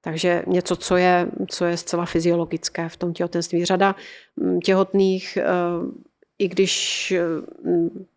[0.00, 3.64] Takže něco, co je, co je zcela fyziologické v tom těhotenství.
[3.64, 3.94] Řada
[4.36, 5.44] mm, těhotných, eh,
[6.38, 7.22] i když eh,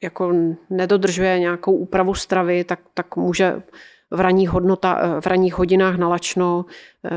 [0.03, 0.33] jako
[0.69, 3.61] nedodržuje nějakou úpravu stravy, tak, tak může
[4.11, 6.65] v ranních, hodnota, eh, v ranních hodinách nalačno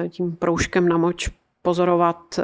[0.08, 1.30] tím proužkem na moč
[1.62, 2.40] pozorovat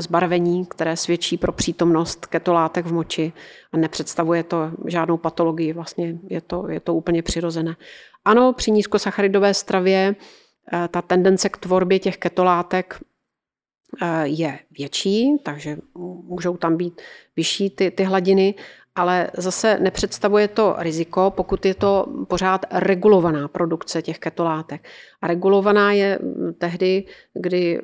[0.00, 3.32] zbarvení, které svědčí pro přítomnost ketolátek v moči
[3.72, 5.72] a nepředstavuje to žádnou patologii.
[5.72, 7.76] Vlastně je to, je to úplně přirozené.
[8.24, 10.14] Ano, při nízkosacharidové stravě
[10.72, 13.00] Eh, ta tendence k tvorbě těch ketolátek
[14.02, 15.76] eh, je větší, takže
[16.24, 17.00] můžou tam být
[17.36, 18.54] vyšší ty, ty hladiny,
[18.94, 24.88] ale zase nepředstavuje to riziko, pokud je to pořád regulovaná produkce těch ketolátek.
[25.22, 26.18] A regulovaná je
[26.58, 27.80] tehdy, kdy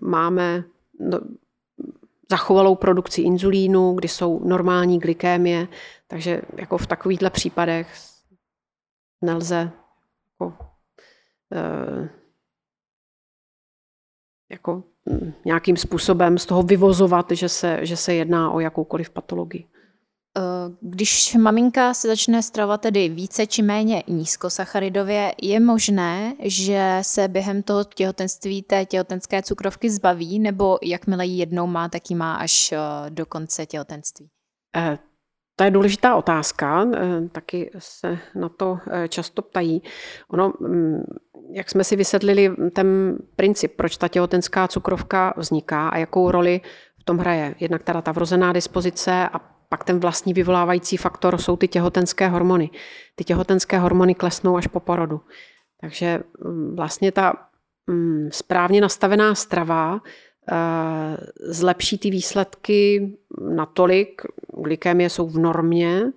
[0.00, 0.64] máme
[2.30, 5.68] zachovalou produkci inzulínu, kdy jsou normální glykémie,
[6.06, 7.88] takže jako v takovýchhle případech
[9.22, 9.70] nelze
[10.30, 10.68] jako
[11.52, 12.08] Eh,
[14.50, 19.66] jako hm, nějakým způsobem z toho vyvozovat, že se, že se jedná o jakoukoliv patologii.
[20.38, 20.40] Eh,
[20.80, 27.62] když maminka se začne stravovat tedy více či méně nízkosacharidově, je možné, že se během
[27.62, 32.72] toho těhotenství té těhotenské cukrovky zbaví, nebo jakmile ji jednou má, tak ji má až
[32.72, 32.78] eh,
[33.10, 34.28] do konce těhotenství?
[35.56, 36.86] To je důležitá otázka,
[37.32, 38.78] taky se na to
[39.08, 39.82] často ptají.
[40.28, 41.02] Ono, hm,
[41.52, 46.60] jak jsme si vysvětlili ten princip, proč ta těhotenská cukrovka vzniká a jakou roli
[47.00, 47.54] v tom hraje.
[47.60, 52.70] Jednak teda ta vrozená dispozice a pak ten vlastní vyvolávající faktor jsou ty těhotenské hormony.
[53.14, 55.20] Ty těhotenské hormony klesnou až po porodu.
[55.80, 57.32] Takže mm, vlastně ta
[57.86, 60.00] mm, správně nastavená strava
[60.52, 64.22] eh, zlepší ty výsledky natolik,
[64.64, 66.12] glykémie jsou v normě,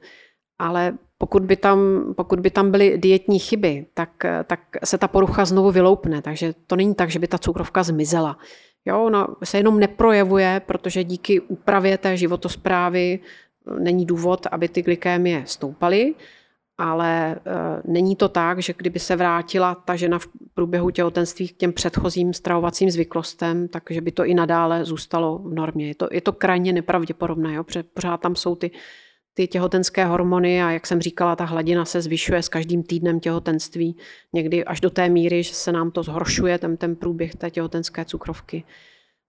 [0.59, 1.79] ale pokud by tam,
[2.17, 4.09] pokud by tam byly dietní chyby, tak,
[4.47, 6.21] tak se ta porucha znovu vyloupne.
[6.21, 8.37] Takže to není tak, že by ta cukrovka zmizela.
[8.85, 13.19] Jo, ona se jenom neprojevuje, protože díky úpravě té životosprávy
[13.79, 16.15] není důvod, aby ty glykémie stoupaly,
[16.77, 17.37] ale e,
[17.85, 22.33] není to tak, že kdyby se vrátila ta žena v průběhu těhotenství k těm předchozím
[22.33, 25.87] stravovacím zvyklostem, takže by to i nadále zůstalo v normě.
[25.87, 28.71] Je to, je to krajně nepravděpodobné, jo, protože pořád tam jsou ty
[29.33, 33.97] ty těhotenské hormony a jak jsem říkala, ta hladina se zvyšuje s každým týdnem těhotenství.
[34.33, 38.05] Někdy až do té míry, že se nám to zhoršuje, ten, ten průběh té těhotenské
[38.05, 38.63] cukrovky.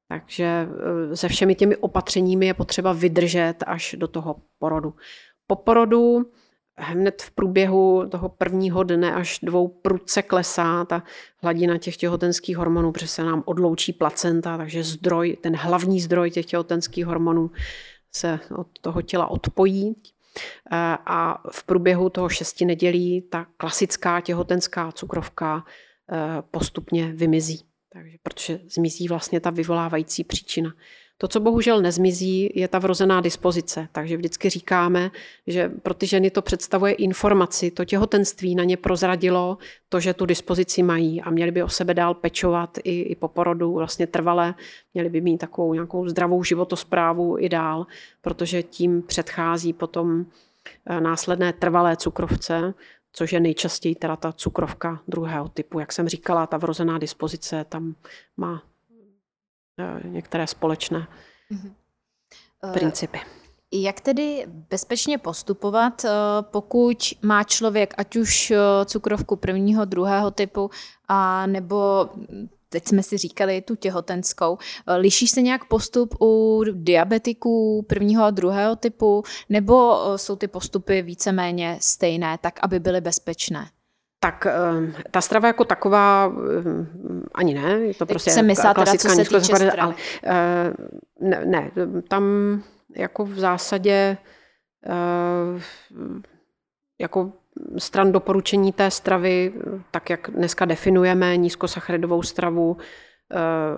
[0.09, 4.95] Takže e, se všemi těmi opatřeními je potřeba vydržet až do toho porodu.
[5.47, 6.27] Po porodu
[6.77, 11.03] hned v průběhu toho prvního dne až dvou prudce klesá ta
[11.43, 16.47] hladina těch těhotenských hormonů, protože se nám odloučí placenta, takže zdroj, ten hlavní zdroj těch
[16.47, 17.51] těhotenských hormonů
[18.15, 19.95] se od toho těla odpojí
[21.07, 25.65] a v průběhu toho šesti nedělí ta klasická těhotenská cukrovka
[26.13, 27.65] eh, postupně vymizí.
[27.93, 30.75] Takže, protože zmizí vlastně ta vyvolávající příčina.
[31.23, 33.89] To, co bohužel nezmizí, je ta vrozená dispozice.
[33.93, 35.11] Takže vždycky říkáme,
[35.47, 37.71] že pro ty ženy to představuje informaci.
[37.71, 39.59] To těhotenství na ně prozradilo
[39.89, 43.29] to, že tu dispozici mají a měli by o sebe dál pečovat i, i po
[43.29, 44.55] porodu vlastně trvalé.
[44.95, 47.87] Měli by mít takovou nějakou zdravou životosprávu i dál,
[48.21, 50.27] protože tím předchází potom
[50.87, 52.75] eh, následné trvalé cukrovce,
[53.13, 55.79] což je nejčastěji teda ta cukrovka druhého typu.
[55.79, 57.95] Jak jsem říkala, ta vrozená dispozice tam
[58.37, 58.63] má
[60.05, 61.09] některé společné
[61.53, 62.73] mm-hmm.
[62.73, 63.21] principy.
[63.75, 66.05] Jak tedy bezpečně postupovat,
[66.41, 68.53] pokud má člověk ať už
[68.85, 70.71] cukrovku prvního, druhého typu,
[71.09, 72.09] a nebo
[72.69, 74.59] teď jsme si říkali tu těhotenskou.
[74.97, 81.79] Liší se nějak postup u diabetiků prvního a druhého typu, nebo jsou ty postupy víceméně
[81.81, 83.71] stejné, tak aby byly bezpečné?
[84.23, 89.09] Tak ehm, ta strava jako taková ehm, ani ne, je to prostě se myslela klasická
[89.09, 90.75] teda, co se týče ale ehm,
[91.21, 91.71] ne, ne,
[92.09, 92.25] tam
[92.97, 94.17] jako v zásadě
[97.01, 97.33] jako
[97.79, 99.53] stran doporučení té stravy,
[99.91, 102.81] tak jak dneska definujeme nízkosacharidovou stravu, Eh,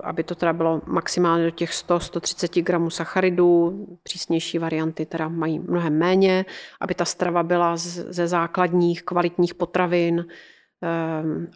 [0.03, 3.85] aby to teda bylo maximálně do těch 100-130 gramů sacharidů.
[4.03, 6.45] Přísnější varianty teda mají mnohem méně,
[6.81, 10.25] aby ta strava byla ze základních kvalitních potravin,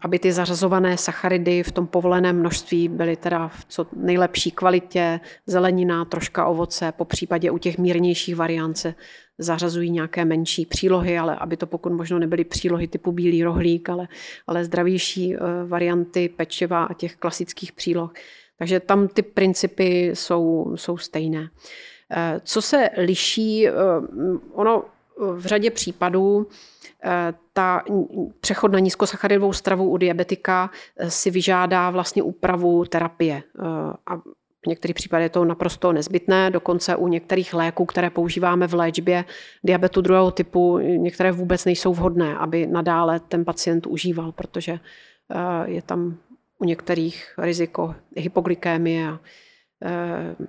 [0.02, 6.06] aby ty zařazované sacharidy v tom povoleném množství byly teda v co nejlepší kvalitě, zelenina,
[6.06, 8.94] troška ovoce, po případě u těch mírnějších variant se
[9.40, 14.08] zařazují nějaké menší přílohy, ale aby to pokud možno nebyly přílohy typu bílý rohlík, ale,
[14.48, 18.14] ale zdravější eh, varianty pečiva a těch klasických příloh.
[18.58, 21.50] Takže tam ty principy jsou, jsou stejné.
[22.12, 23.72] Eh, co se liší, eh,
[24.54, 24.84] ono
[25.20, 26.48] v řadě případů
[27.04, 27.84] Eh, ta
[28.40, 33.44] přechod na nízkosacharidovou stravu u diabetika eh, si vyžádá vlastně úpravu terapie.
[33.60, 33.64] Eh,
[34.06, 34.18] a
[34.64, 39.26] v některých případech je to naprosto nezbytné, dokonce u některých léků, které používáme v léčbě
[39.64, 44.80] diabetu druhého typu, některé vůbec nejsou vhodné, aby nadále ten pacient užíval, protože
[45.66, 46.18] je tam
[46.58, 49.20] u některých riziko hypoglykémie a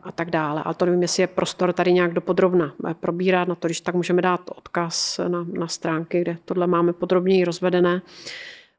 [0.03, 0.63] a tak dále.
[0.65, 3.49] Ale to nevím, jestli je prostor tady nějak dopodrobna eh, probírat.
[3.49, 8.03] Na to, když tak můžeme dát odkaz na, na stránky, kde tohle máme podrobněji rozvedené.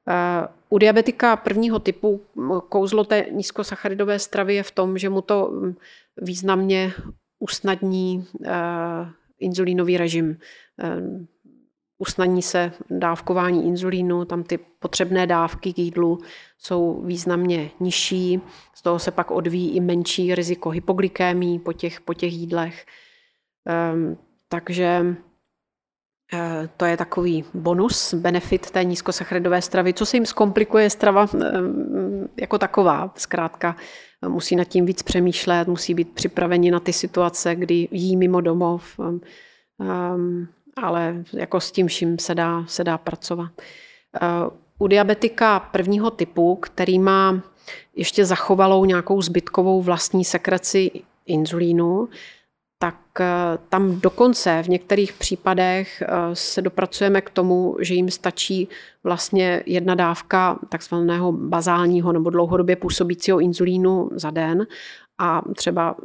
[0.07, 2.21] Eh, u diabetika prvního typu
[2.69, 5.53] kouzlo té nízkosacharidové stravy je v tom, že mu to
[6.17, 6.93] významně
[7.39, 8.27] usnadní
[9.39, 10.37] inzulínový režim
[12.01, 16.19] usnadní se dávkování inzulínu, tam ty potřebné dávky k jídlu
[16.57, 18.41] jsou významně nižší,
[18.73, 22.85] z toho se pak odvíjí i menší riziko hypoglykémii po těch, po těch jídlech.
[23.93, 24.17] Um,
[24.49, 25.15] takže
[26.33, 29.93] eh, to je takový bonus, benefit té nízkosacharidové stravy.
[29.93, 33.13] Co se jim zkomplikuje strava ehm, jako taková.
[33.17, 33.75] Zkrátka
[34.27, 38.99] musí nad tím víc přemýšlet, musí být připraveni na ty situace, kdy jí mimo domov.
[40.75, 43.51] Ale jako s tím vším se dá, se dá pracovat.
[44.21, 44.27] Eh,
[44.79, 47.41] u diabetika prvního typu, který má
[47.95, 50.91] ještě zachovalou nějakou zbytkovou vlastní sekreci
[51.25, 52.09] inzulínu,
[52.79, 53.25] tak eh,
[53.69, 58.69] tam dokonce v některých případech eh, se dopracujeme k tomu, že jim stačí
[59.03, 64.67] vlastně jedna dávka takzvaného bazálního nebo dlouhodobě působícího inzulínu za den
[65.23, 65.95] a třeba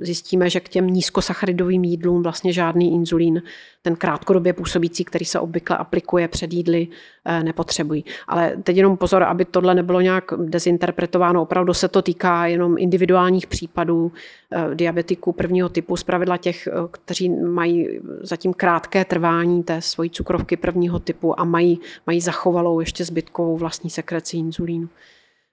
[0.00, 3.42] zjistíme, že k těm nízkosacharidovým jídlům vlastně žádný inzulín,
[3.82, 6.88] ten krátkodobě působící, který se obvykle aplikuje před jídly,
[7.24, 8.04] eh, nepotřebují.
[8.28, 11.42] Ale teď jenom pozor, aby tohle nebylo nějak dezinterpretováno.
[11.42, 14.12] Opravdu se to týká jenom individuálních případů
[14.52, 20.56] eh, diabetiků prvního typu, zpravidla těch, eh, kteří mají zatím krátké trvání té svojí cukrovky
[20.56, 24.88] prvního typu a mají, mají zachovalou ještě zbytkovou vlastní sekreci inzulínu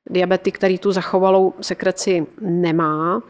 [0.10, 3.22] diabetik, který tu zachovalou sekreci nemá,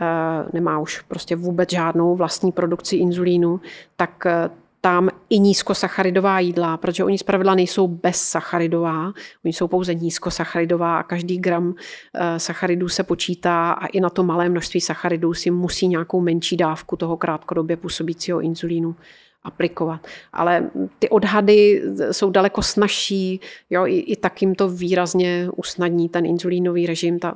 [0.00, 3.60] eh, nemá už prostě vůbec žádnou vlastní produkci inzulínu,
[3.96, 4.50] tak eh,
[4.80, 9.12] tam i nízkosacharidová jídla, protože oni zpravidla nejsou bezsacharidová,
[9.44, 11.74] oni jsou pouze nízkosacharidová a každý gram
[12.14, 16.56] eh, sacharidů se počítá a i na to malé množství sacharidů si musí nějakou menší
[16.56, 18.96] dávku toho krátkodobě působícího inzulínu
[19.46, 20.06] aplikovat.
[20.32, 23.40] Ale ty odhady jsou daleko snažší,
[23.70, 27.18] jo, i, i tak jim to výrazně usnadní ten inzulínový režim.
[27.18, 27.34] Ta,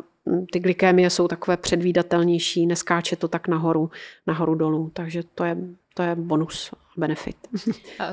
[0.52, 3.90] ty glykémie jsou takové předvídatelnější, neskáče to tak nahoru,
[4.26, 5.56] nahoru dolů, takže to je,
[5.94, 7.36] to je bonus, benefit.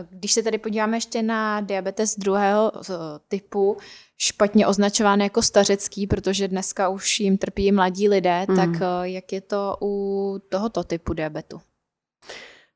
[0.10, 2.72] Když se tady podíváme ještě na diabetes druhého
[3.28, 3.78] typu,
[4.18, 8.56] špatně označován jako stařecký, protože dneska už jim trpí mladí lidé, mm.
[8.56, 11.62] tak eh, jak je to u tohoto typu diabetu?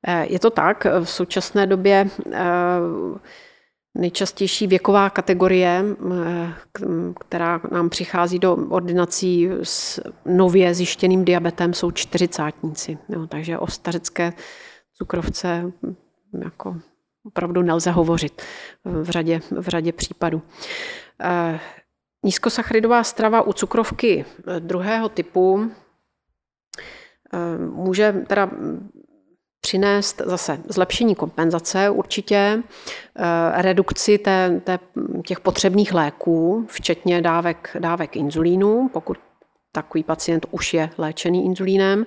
[0.07, 2.39] Eh, je to tak, v současné době eh,
[3.95, 6.53] nejčastější věková kategorie, eh,
[7.19, 12.97] která nám přichází do ordinací s nově zjištěným diabetem, jsou čtyřicátníci.
[13.09, 14.33] Jo, takže o stařecké
[14.93, 15.95] cukrovce hm,
[16.43, 16.77] jako
[17.23, 18.41] opravdu nelze hovořit
[18.85, 20.41] v řadě, v řadě případů.
[22.23, 24.25] Nízkosacharidová strava u cukrovky
[24.59, 25.71] druhého typu
[27.57, 28.49] může teda
[29.61, 32.63] přinést zase zlepšení kompenzace určitě,
[33.15, 34.79] eh, redukci té, té,
[35.25, 39.17] těch potřebných léků, včetně dávek, dávek inzulínu, pokud
[39.71, 42.05] takový pacient už je léčený inzulínem.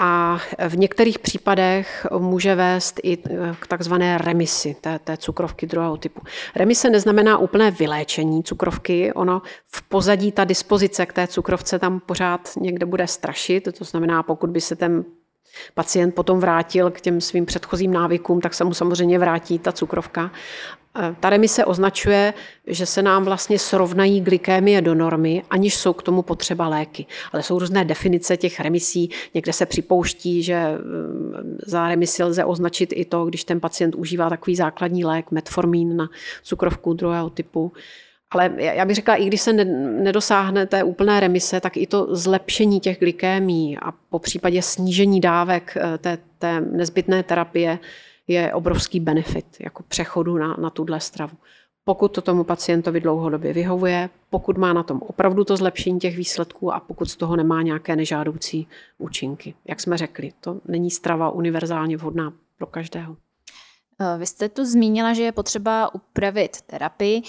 [0.00, 0.38] A
[0.68, 6.20] v některých případech může vést i eh, k takzvané remisi té, té cukrovky druhého typu.
[6.56, 12.48] Remise neznamená úplné vyléčení cukrovky, ono v pozadí ta dispozice k té cukrovce tam pořád
[12.60, 15.04] někde bude strašit, to znamená, pokud by se ten
[15.74, 20.30] pacient potom vrátil k těm svým předchozím návykům, tak se mu samozřejmě vrátí ta cukrovka.
[20.98, 22.34] E, ta remise označuje,
[22.66, 27.06] že se nám vlastně srovnají glykémie do normy, aniž jsou k tomu potřeba léky.
[27.32, 29.10] Ale jsou různé definice těch remisí.
[29.34, 30.78] Někde se připouští, že e,
[31.66, 36.08] za remisi lze označit i to, když ten pacient užívá takový základní lék, metformín na
[36.42, 37.72] cukrovku druhého typu.
[38.30, 42.80] Ale já bych řekla, i když se nedosáhne té úplné remise, tak i to zlepšení
[42.80, 47.78] těch glykémí a po případě snížení dávek eh, té, té nezbytné terapie
[48.28, 51.36] je obrovský benefit jako přechodu na, na tuhle stravu.
[51.84, 56.72] pokud to tomu pacientovi dlouhodobě vyhovuje, pokud má na tom opravdu to zlepšení těch výsledků
[56.72, 58.68] a pokud z toho nemá nějaké nežádoucí
[58.98, 59.54] účinky.
[59.68, 63.16] Jak jsme řekli, to není strava univerzálně vhodná pro každého.
[64.18, 67.22] Vy jste tu zmínila, že je potřeba upravit terapii.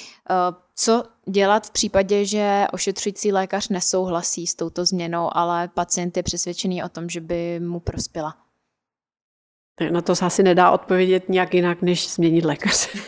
[0.82, 6.84] Co dělat v případě, že ošetřující lékař nesouhlasí s touto změnou, ale pacient je přesvědčený
[6.84, 8.38] o tom, že by mu prospěla?
[9.92, 12.90] Na to se asi nedá odpovědět nějak jinak, než změnit lékaře.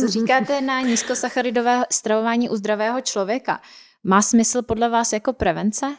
[0.00, 3.60] Co říkáte na nízkosacharidové stravování u zdravého člověka?
[4.04, 5.96] Má smysl podle vás jako prevence?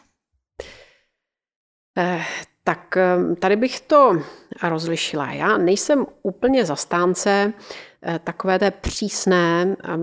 [1.98, 2.24] Eh,
[2.64, 4.24] tak eh, tady bych to
[4.64, 5.32] rozlišila.
[5.32, 7.93] Já nejsem úplně zastánce eh,
[8.24, 9.98] takové té přísné, eh,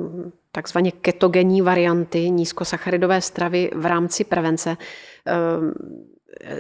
[0.53, 4.77] takzvaně ketogenní varianty nízkosacharidové stravy v rámci prevence.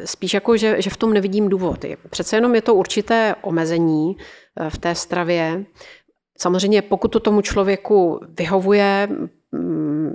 [0.04, 1.84] Spíš jako, že, že v tom nevidím důvod.
[2.10, 4.16] Přece jenom je to určité omezení
[4.68, 5.64] v té stravě.
[6.38, 9.08] Samozřejmě, pokud to tomu člověku vyhovuje,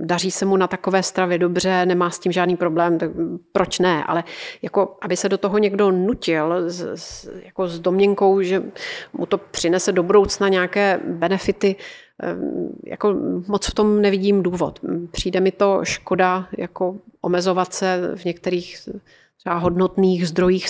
[0.01, 3.11] daří se mu na takové stravě dobře, nemá s tím žádný problém, tak
[3.51, 4.03] proč ne?
[4.03, 4.23] Ale
[4.61, 8.63] jako, aby se do toho někdo nutil s, s, jako s domněnkou, že
[9.13, 11.75] mu to přinese do budoucna nějaké benefity,
[12.85, 13.15] jako
[13.47, 14.79] moc v tom nevidím důvod.
[15.11, 18.89] Přijde mi to škoda jako omezovat se v některých
[19.37, 20.69] třeba hodnotných zdrojích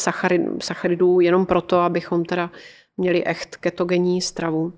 [0.61, 2.51] sacharidů jenom proto, abychom teda
[2.97, 4.73] měli echt ketogenní stravu.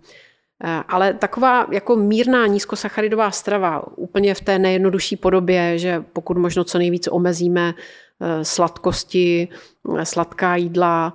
[0.63, 6.63] Eh, ale taková jako mírná nízkosacharidová strava, úplně v té nejjednodušší podobě, že pokud možno
[6.63, 7.73] co nejvíc omezíme
[8.21, 9.47] eh, sladkosti,
[9.97, 11.13] eh, sladká jídla,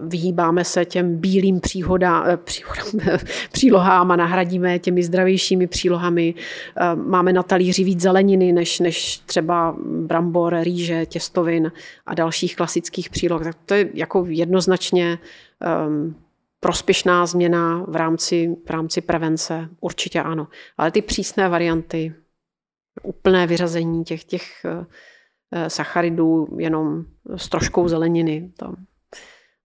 [0.00, 3.18] vyhýbáme se těm bílým příhodám, příhodám,
[3.52, 6.34] přílohám a nahradíme těmi zdravějšími přílohami.
[6.94, 11.72] Máme na talíři víc zeleniny, než, než třeba brambor, rýže, těstovin
[12.06, 13.44] a dalších klasických příloh.
[13.44, 15.18] Tak to je jako jednoznačně
[15.86, 16.14] um,
[16.60, 19.68] prospěšná změna v rámci, v rámci prevence?
[19.80, 20.48] Určitě ano.
[20.76, 22.14] Ale ty přísné varianty,
[23.02, 27.04] úplné vyřazení těch, těch eh, sacharidů jenom
[27.36, 28.74] s troškou zeleniny, to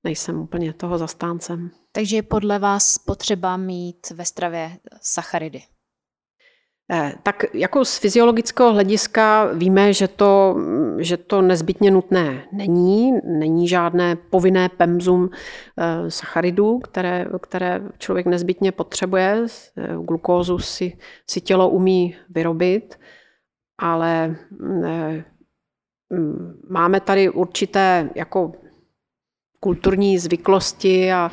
[0.04, 1.72] nejsem úplně toho zastáncem.
[1.92, 5.62] Takže je podle vás potřeba mít ve stravě sacharidy?
[6.92, 10.56] Eh, tak jako z fyziologického hlediska víme, že to,
[10.98, 13.12] že to nezbytně nutné není.
[13.26, 19.46] Není žádné povinné pemzum eh, sacharidů, které, které člověk nezbytně potřebuje.
[19.78, 20.98] Eh, glukózu si,
[21.30, 23.00] si tělo umí vyrobit,
[23.78, 24.36] ale
[26.70, 28.52] máme tady určité jako
[29.60, 31.32] kulturní zvyklosti a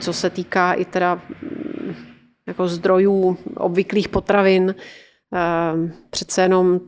[0.00, 1.22] co se týká i teda
[2.48, 4.74] jako zdrojů obvyklých potravin.
[5.32, 6.80] Ehm, přece jenom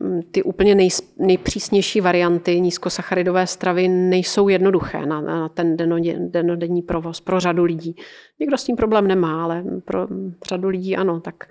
[0.00, 0.88] mm, ty úplně nej,
[1.18, 5.76] nejpřísnější varianty nízkosacharidové stravy nejsou jednoduché na, na ten
[6.30, 7.96] denodenní provoz pro řadu lidí.
[8.40, 10.08] Někdo s tím problém nemá, ale pro
[10.48, 11.44] řadu lidí ano, tak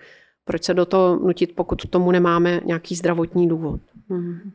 [0.46, 3.82] proč se do toho nutit, pokud tomu nemáme nějaký zdravotní důvod.
[4.10, 4.52] Mhm.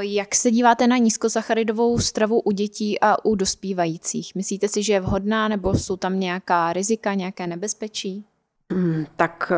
[0.00, 4.34] Jak se díváte na nízkosacharidovou stravu u dětí a u dospívajících?
[4.34, 8.24] Myslíte si, že je vhodná nebo jsou tam nějaká rizika, nějaké nebezpečí?
[8.72, 9.56] Hmm, tak e,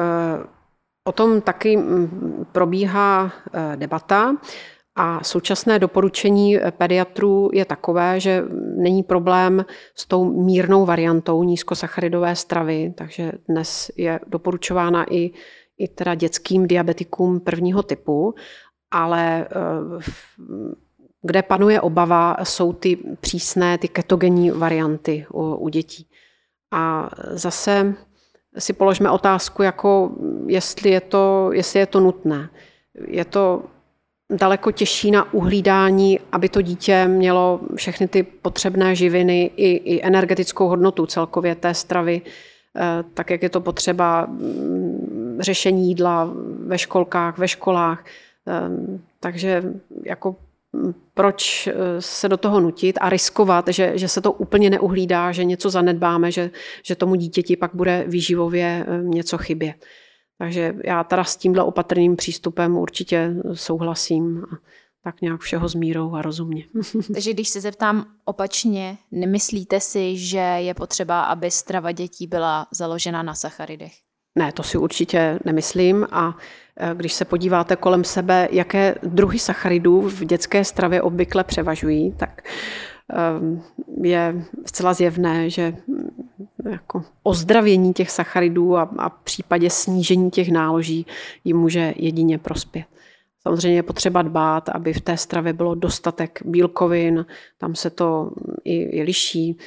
[1.05, 4.37] o tom taky mm, probíhá e, debata.
[4.99, 8.45] A současné doporučení pediatrů je takové, že
[8.77, 15.31] není problém s tou mírnou variantou nízkosacharidové stravy, takže dnes je doporučována i,
[15.79, 18.35] i teda dětským diabetikům prvního typu
[18.91, 20.03] ale eh,
[21.23, 26.07] kde panuje obava, jsou ty přísné, ty ketogenní varianty u, u dětí.
[26.73, 27.95] A zase
[28.59, 30.11] si položme otázku, jako
[30.47, 32.51] jestli je to, jestli je to nutné.
[33.09, 33.63] Je to
[34.31, 40.69] daleko těžší na uhlídání, aby to dítě mělo všechny ty potřebné živiny i, i energetickou
[40.69, 42.23] hodnotu celkově té stravy,
[42.77, 46.31] eh, tak jak je to potřeba mm, řešení jídla
[46.67, 48.05] ve školkách, ve školách.
[48.47, 49.63] Ehm, takže
[50.05, 50.37] jako
[51.15, 55.45] proč eh, se do toho nutit a riskovat, že, že se to úplně neuhlídá, že
[55.45, 56.51] něco zanedbáme, že,
[56.83, 59.85] že tomu dítěti pak bude výživově ehm, něco chybět.
[60.39, 64.45] Takže já teda s tímhle opatrným přístupem určitě souhlasím.
[64.53, 64.57] A
[65.07, 66.65] tak nějak všeho s mírou a rozumně.
[67.13, 73.23] Takže když se zeptám opačně, nemyslíte si, že je potřeba, aby strava dětí byla založena
[73.23, 74.06] na sacharidech?
[74.37, 76.37] Ne, to si určitě nemyslím a
[76.77, 82.43] e, když se podíváte kolem sebe, jaké druhy sacharidů v dětské stravě obvykle převažují, tak
[83.13, 83.63] ehm,
[84.03, 86.09] je zcela zjevné, že mm,
[86.71, 91.07] jako ozdravění těch sacharidů a, a případě snížení těch náloží
[91.45, 92.85] jim může jedině prospět.
[93.43, 97.27] Samozřejmě je potřeba dbát, aby v té stravě bylo dostatek bílkovin,
[97.59, 98.31] tam se to
[98.65, 99.59] i, i liší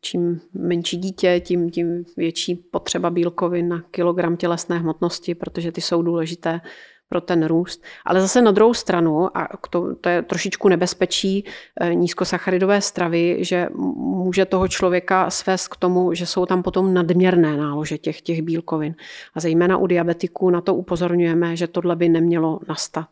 [0.00, 6.02] čím menší dítě, tím, tím větší potřeba bílkovin na kilogram tělesné hmotnosti, protože ty jsou
[6.02, 6.60] důležité
[7.08, 7.82] pro ten růst.
[8.04, 11.44] Ale zase na druhou stranu, a to, to je trošičku nebezpečí
[11.80, 17.56] eh, nízkosacharidové stravy, že může toho člověka svést k tomu, že jsou tam potom nadměrné
[17.56, 18.94] nálože těch, těch bílkovin.
[19.34, 23.08] A zejména u diabetiků na to upozorňujeme, že tohle by nemělo nastat.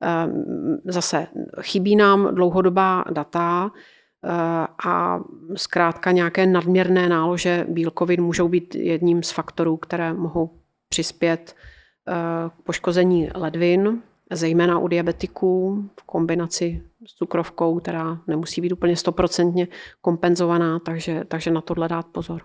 [0.00, 1.26] Ehm, zase
[1.60, 3.78] chybí nám dlouhodobá data, eh,
[4.84, 5.20] a
[5.54, 10.50] zkrátka nějaké nadměrné nálože bílkovin můžou být jedním z faktorů, které mohou
[10.88, 11.56] přispět
[12.48, 14.02] k poškození ledvin,
[14.32, 19.68] zejména u diabetiků v kombinaci s cukrovkou, která nemusí být úplně stoprocentně
[20.00, 22.42] kompenzovaná, takže, takže na tohle dát pozor.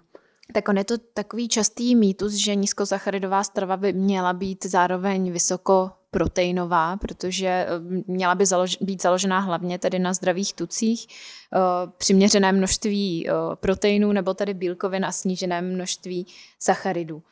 [0.54, 5.92] Tak on je to takový častý mýtus, že nízkosacharidová strava by měla být zároveň vysoko
[6.12, 7.68] proteinová, protože eh,
[8.08, 14.12] měla by založ, být založená hlavně tedy na zdravých tucích, uh, přiměřené množství uh, proteinů
[14.12, 16.28] nebo tedy bílkovin a snížené množství
[16.60, 17.24] sacharidů.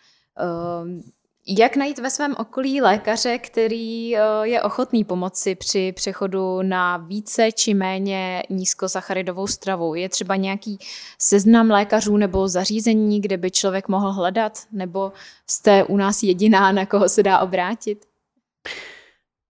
[1.50, 7.52] Jak najít ve svém okolí lékaře, který eh, je ochotný pomoci při přechodu na více
[7.52, 9.96] či méně nízkosacharidovou stravu?
[9.96, 10.80] Je třeba nějaký
[11.20, 14.60] seznam lékařů nebo zařízení, kde by člověk mohl hledat?
[14.72, 15.12] Nebo
[15.48, 18.06] jste u nás jediná, na koho se dá obrátit?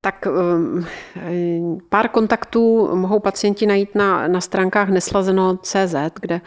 [0.02, 0.88] Tak um,
[1.90, 6.42] pár kontaktů mohou pacienti najít na, na stránkách neslazeno.cz, kde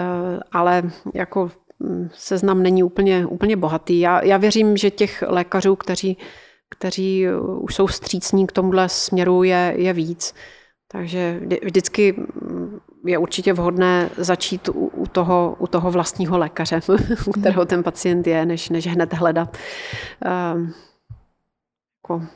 [0.00, 0.82] uh, ale
[1.14, 1.50] jako
[2.12, 4.00] seznam není úplně, úplně bohatý.
[4.00, 6.16] Já, já věřím, že těch lékařů, kteří,
[6.70, 7.26] kteří
[7.60, 10.34] už jsou střícní k tomuhle směru, je, je víc.
[10.92, 12.14] Takže vždycky
[13.04, 16.80] je určitě vhodné začít u, u, toho, u toho vlastního lékaře,
[17.26, 19.56] u kterého ten pacient je, než, než hned hledat
[20.26, 20.68] uh,
[22.08, 22.26] jako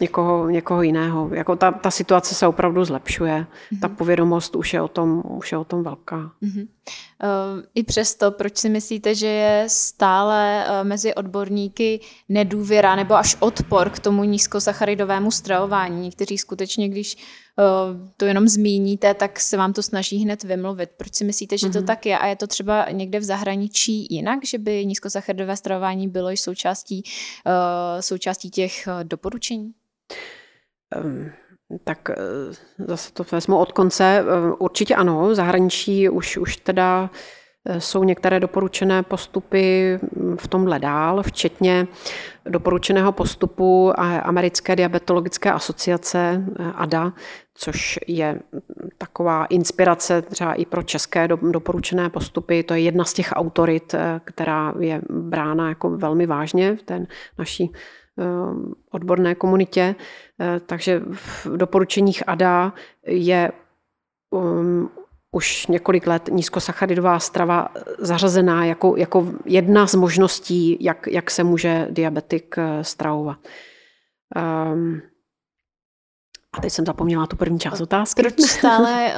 [0.00, 1.30] někoho, někoho jiného.
[1.34, 3.46] Jako ta, ta situace se opravdu zlepšuje.
[3.46, 3.80] Mm-hmm.
[3.80, 6.32] Ta povědomost už je o tom, už je o tom velká.
[6.42, 6.68] Mm-hmm.
[7.74, 13.90] I přesto, proč si myslíte, že je stále uh, mezi odborníky nedůvěra nebo až odpor
[13.90, 16.02] k tomu nízkosacharidovému stravování?
[16.02, 17.16] Někteří skutečně, když
[18.16, 20.90] to jenom zmíníte, tak se vám to snaží hned vymluvit.
[20.96, 21.72] Proč si myslíte, že mm-hmm.
[21.72, 21.86] to mhm.
[21.86, 22.18] tak je?
[22.18, 27.02] A je to třeba někde v zahraničí jinak, že by nízkosacharidové stravování bylo i součástí,
[27.46, 29.72] uh, součástí těch uh, doporučení?
[30.96, 31.32] Ehm,
[31.84, 32.14] tak eh,
[32.78, 34.24] zase to vezmu od konce.
[34.58, 37.43] Určitě ano, zahraničí už, už teda eh,
[37.78, 41.86] jsou některé doporučené postupy hm, v tomhle dál, včetně
[42.48, 43.92] doporučeného postupu
[44.22, 47.12] Americké diabetologické asociace eh, ADA,
[47.54, 48.40] což je
[48.98, 52.62] taková inspirace třeba i pro české doporučené postupy.
[52.62, 53.94] To je jedna z těch autorit,
[54.24, 57.06] která je brána jako velmi vážně v té
[57.38, 57.70] naší
[58.18, 58.24] Eh,
[58.90, 59.94] odborné komunitě.
[60.40, 62.72] Eh, takže v doporučeních ADA
[63.06, 63.52] je
[64.30, 64.90] um,
[65.34, 67.68] už několik let nízkosacharidová strava
[67.98, 73.38] zařazená jako, jako jedna z možností, jak, jak se může diabetik eh, stravovat.
[74.72, 75.02] Um,
[76.58, 78.22] a teď jsem zapomněla tu první část otázky.
[78.22, 79.14] Proč stále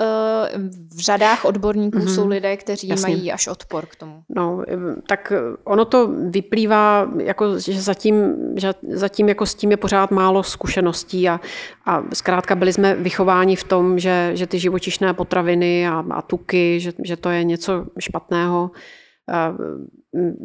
[0.54, 2.14] uh, v řadách odborníků mm-hmm.
[2.14, 3.02] jsou lidé, kteří Jasně.
[3.02, 4.22] mají až odpor k tomu?
[4.28, 4.62] No,
[5.08, 5.32] tak
[5.64, 11.28] ono to vyplývá, jako, že zatím, že zatím jako s tím je pořád málo zkušeností
[11.28, 11.40] a,
[11.86, 16.80] a zkrátka byli jsme vychováni v tom, že, že ty živočišné potraviny a, a tuky,
[16.80, 18.70] že, že to je něco špatného.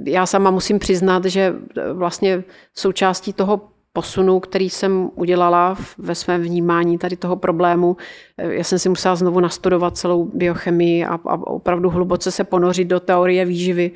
[0.06, 1.56] Já sama musím přiznat, že
[1.94, 2.44] vlastně
[2.76, 7.98] součástí toho posunu, který jsem udělala ve svém vnímání tady toho problému.
[8.38, 13.00] Já jsem si musela znovu nastudovat celou biochemii a, a opravdu hluboce se ponořit do
[13.00, 13.92] teorie výživy,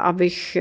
[0.00, 0.56] abych,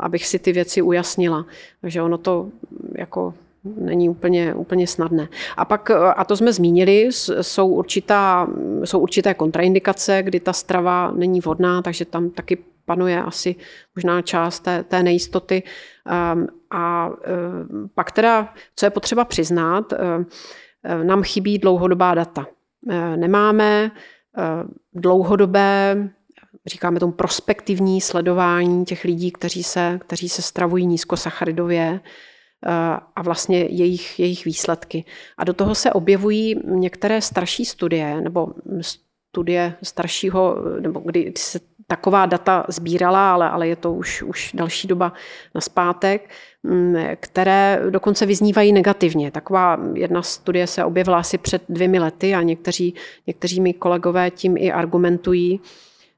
[0.00, 1.46] abych si ty věci ujasnila.
[1.80, 2.48] Takže ono to
[2.94, 3.34] jako
[3.76, 5.28] není úplně, úplně snadné.
[5.56, 7.08] A pak, a to jsme zmínili,
[7.40, 8.48] jsou, určitá,
[8.84, 12.58] jsou určité kontraindikace, kdy ta strava není vhodná, takže tam taky
[12.88, 13.56] panuje asi
[13.96, 15.62] možná část té, té nejistoty.
[16.06, 20.26] Ehm, a ehm, pak teda, co je potřeba přiznat, ehm,
[21.02, 22.46] nám chybí dlouhodobá data.
[23.16, 23.90] Nemáme
[24.94, 26.08] dlouhodobé,
[26.66, 32.00] říkáme tomu prospektivní sledování těch lidí, kteří se, kteří se stravují nízkosacharidově
[33.16, 35.04] a vlastně jejich, jejich výsledky.
[35.38, 38.54] A do toho se objevují některé starší studie, nebo
[39.38, 41.60] studie staršího, nebo kdy se
[41.90, 45.12] taková data sbírala, ale, ale je to už, už další doba
[45.54, 46.30] na zpátek,
[46.62, 49.30] mm, které dokonce vyznívají negativně.
[49.30, 52.94] Taková jedna studie se objevila asi před dvěmi lety a někteří,
[53.26, 55.60] někteří mi kolegové tím i argumentují,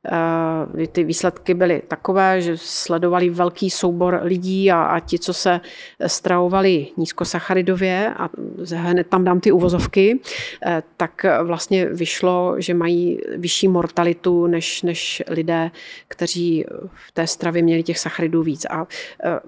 [0.07, 5.61] Eh, ty výsledky byly takové, že sledovali velký soubor lidí a, a ti, co se
[6.07, 8.29] stravovali nízkosacharidově, a
[8.75, 10.21] hned tam dám ty uvozovky,
[10.67, 15.71] eh, tak vlastně vyšlo, že mají vyšší mortalitu než, než lidé,
[16.09, 16.65] kteří
[17.09, 18.67] v té stravě měli těch sacharidů víc.
[18.71, 18.87] A
[19.25, 19.41] eh,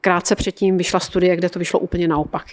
[0.00, 2.44] krátce předtím vyšla studie, kde to vyšlo úplně naopak.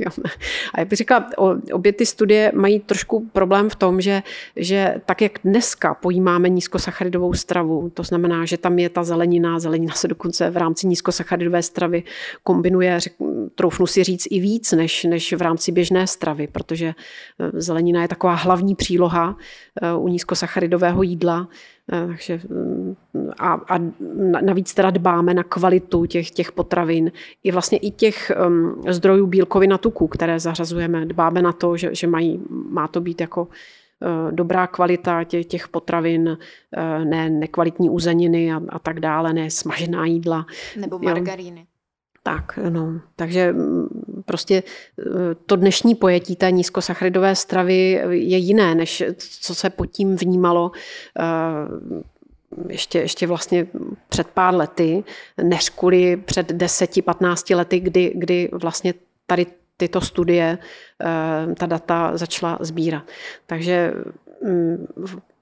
[0.74, 1.30] A jak bych řekla,
[1.74, 4.24] obě ty studie mají trošku problém v tom, že,
[4.56, 7.90] že tak, jak dneska pojímáme nízkosacharidové, nízkosacharidovou stravu.
[7.94, 9.60] To znamená, že tam je ta zelenina.
[9.60, 12.04] Zelenina se dokonce v rámci nízkosacharidové stravy
[12.44, 13.14] kombinuje, řek,
[13.56, 18.08] troufnu si říct, i víc než, než v rámci běžné stravy, protože eh, zelenina je
[18.08, 19.36] taková hlavní příloha
[19.82, 21.48] eh, u nízkosacharidového jídla.
[21.92, 22.96] Eh, takže mm,
[23.40, 23.80] a, a
[24.42, 27.12] navíc teda dbáme na kvalitu těch, těch potravin.
[27.44, 31.06] I vlastně i těch um, zdrojů bílkovin a tuku, které zařazujeme.
[31.06, 33.48] Dbáme na to, že, že mají, má to být jako
[34.32, 36.38] dobrá kvalita těch, těch potravin,
[36.78, 40.46] eh, ne nekvalitní uzeniny a, a tak dále, ne smažená jídla.
[40.78, 41.60] Nebo margaríny.
[41.60, 41.66] Jo.
[42.24, 43.02] Tak, no.
[43.16, 43.88] Takže mm,
[44.26, 44.64] prostě
[45.00, 50.72] eh, to dnešní pojetí té nízkosacharidové stravy je jiné, než co se pod tím vnímalo
[52.70, 53.68] ještě, ještě vlastně
[54.10, 55.04] před pár lety,
[55.44, 58.94] než kvůli před 10-15 lety, kdy, kdy vlastně
[59.28, 59.46] tady
[59.84, 63.04] tyto studie, eh, ta data začala sbírat.
[63.46, 63.94] Takže
[64.44, 64.88] mm,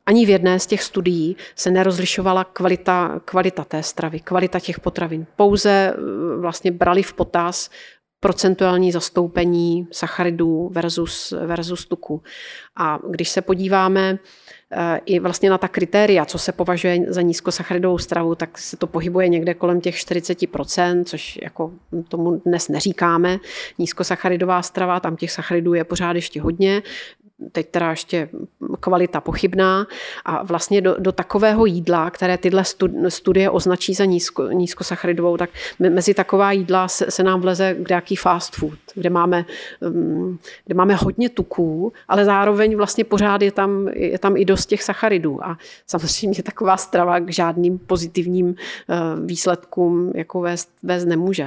[0.06, 5.26] ani v jedné z těch studií se nerozlišovala kvalita, kvalita té stravy, kvalita těch potravin.
[5.36, 5.98] Pouze eh,
[6.38, 7.70] vlastně brali v potaz
[8.20, 12.24] procentuální zastoupení sacharidů versus, versus tuku.
[12.76, 14.20] A když se podíváme
[15.06, 19.28] i vlastně na ta kritéria, co se považuje za nízkosacharidovou stravu, tak se to pohybuje
[19.28, 21.72] někde kolem těch 40%, což jako
[22.08, 23.38] tomu dnes neříkáme.
[23.78, 26.82] Nízkosacharidová strava, tam těch sacharidů je pořád ještě hodně
[27.52, 28.30] teď teda ještě
[28.80, 29.88] kvalita pochybná
[30.26, 32.64] a vlastně do, do takového jídla, které tyhle
[33.10, 38.56] studie označí za nízko, nízkosacharidovou, tak mezi taková jídla se, se nám vleze nějaký fast
[38.56, 39.46] food, kde máme,
[39.82, 44.66] mm, kde máme hodně tuků, ale zároveň vlastně pořád je tam, je tam i dost
[44.66, 51.44] těch sacharidů a samozřejmě taková strava k žádným pozitivním eh, výsledkům jako vést, vést nemůže.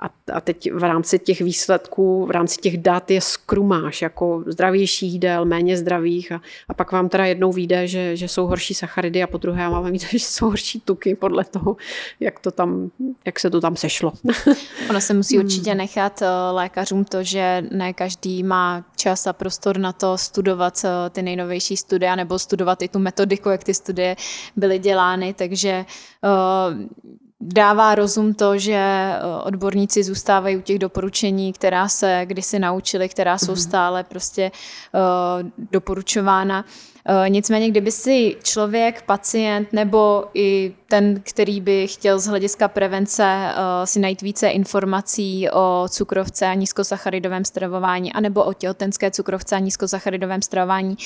[0.00, 5.10] A, a teď v rámci těch výsledků, v rámci těch dat je skrumáš jako zdravější
[5.28, 9.22] jídel, méně zdravých a, a pak vám teda jednou vyjde, že, že jsou horší sacharidy
[9.22, 11.76] a po druhé vám vyjde, že jsou horší tuky podle toho,
[12.20, 12.90] jak, to tam,
[13.24, 14.12] jak se to tam sešlo.
[14.90, 15.46] Ono se musí hmm.
[15.46, 20.84] určitě nechat eh, lékařům to, že ne každý má čas a prostor na to studovat
[20.84, 24.16] eh, ty nejnovější studie nebo studovat i tu metodiku, jak ty studie
[24.56, 25.84] byly dělány, takže
[26.24, 33.08] uh, dává rozum to, že eh, odborníci zůstávají u těch doporučení, která se kdysi naučili,
[33.08, 33.60] která jsou mhm.
[33.60, 34.50] stále prostě
[34.94, 36.64] uh, doporučována.
[37.08, 43.48] Uh, nicméně, kdyby si člověk, pacient nebo i ten, který by chtěl z hlediska prevence
[43.84, 50.42] si najít více informací o cukrovce a nízkosacharidovém stravování, anebo o těhotenské cukrovce a nízkosacharidovém
[50.42, 50.96] stravování,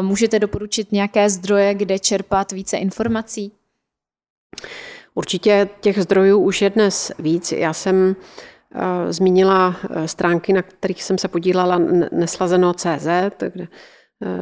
[0.00, 3.52] můžete doporučit nějaké zdroje, kde čerpat více informací?
[5.18, 7.52] Určitě těch zdrojů už je dnes víc.
[7.52, 8.16] Já jsem
[8.74, 11.78] uh, zmínila eh, stránky, na kterých jsem se podílela
[12.12, 13.06] neslazeno.cz,
[13.52, 13.68] kde uh,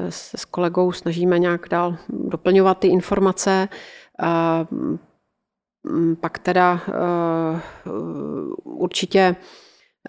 [0.09, 3.69] se s kolegou snažíme nějak dál doplňovat ty informace.
[4.23, 4.97] Uh,
[6.21, 6.81] pak teda
[8.65, 9.37] určitě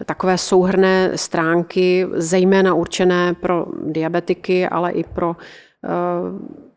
[0.04, 5.36] takové souhrné stránky, zejména určené pro diabetiky, ale i pro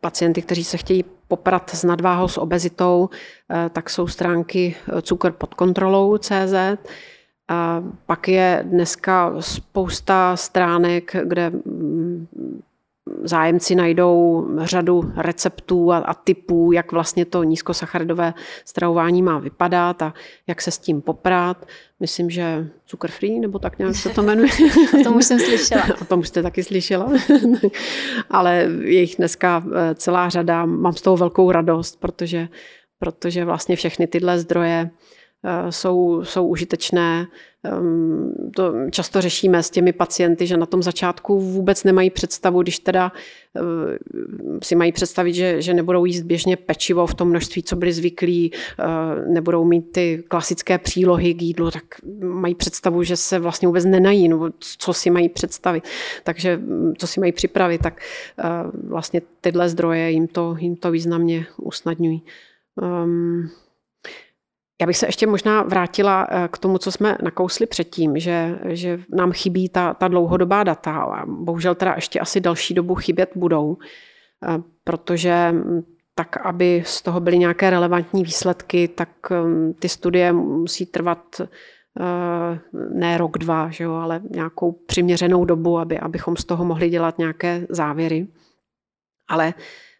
[0.02, 3.08] pacienty, kteří se chtějí poprat s nadváhou, s obezitou,
[3.50, 6.54] eh, tak jsou stránky eh, cukr pod kontrolou CZ.
[7.48, 12.26] A pak je dneska spousta stránek, kde mm,
[13.22, 18.34] zájemci najdou řadu receptů a, a typů, jak vlastně to nízkosacharidové
[18.64, 20.14] stravování má vypadat a
[20.46, 21.66] jak se s tím poprat.
[22.00, 24.50] Myslím, že Cukr free, nebo tak nějak se to jmenuje.
[25.00, 25.84] o tom už jsem slyšela.
[26.02, 27.12] o tom už jste taky slyšela.
[28.30, 30.66] Ale je jich dneska eh, celá řada.
[30.66, 32.48] Mám z toho velkou radost, protože,
[32.98, 34.90] protože vlastně všechny tyhle zdroje
[35.44, 37.26] Eh, jsou, jsou užitečné.
[37.64, 42.78] Ehm, to často řešíme s těmi pacienty, že na tom začátku vůbec nemají představu, když
[42.78, 43.12] teda
[43.56, 43.60] eh,
[44.62, 48.52] si mají představit, že, že nebudou jíst běžně pečivo v tom množství, co byli zvyklí,
[48.52, 48.84] eh,
[49.28, 51.84] nebudou mít ty klasické přílohy k jídlu, tak
[52.20, 55.84] mají představu, že se vlastně vůbec nenají, nebo co si mají představit.
[56.24, 56.60] Takže
[56.98, 58.00] co si mají připravit, tak
[58.88, 62.22] vlastně tyhle zdroje jim to, jim to významně usnadňují.
[62.76, 63.50] Um,
[64.82, 69.00] já bych se ještě možná vrátila eh, k tomu, co jsme nakousli předtím, že, že
[69.14, 71.24] nám chybí ta, ta dlouhodobá data.
[71.26, 73.76] Bohužel teda ještě asi další dobu chybět budou,
[74.48, 75.54] eh, protože
[76.14, 81.46] tak aby z toho byly nějaké relevantní výsledky, tak um, ty studie musí trvat uh,
[82.98, 87.18] ne rok, dva, že jo, ale nějakou přiměřenou dobu, aby, abychom z toho mohli dělat
[87.18, 88.26] nějaké závěry.
[89.28, 89.54] Ale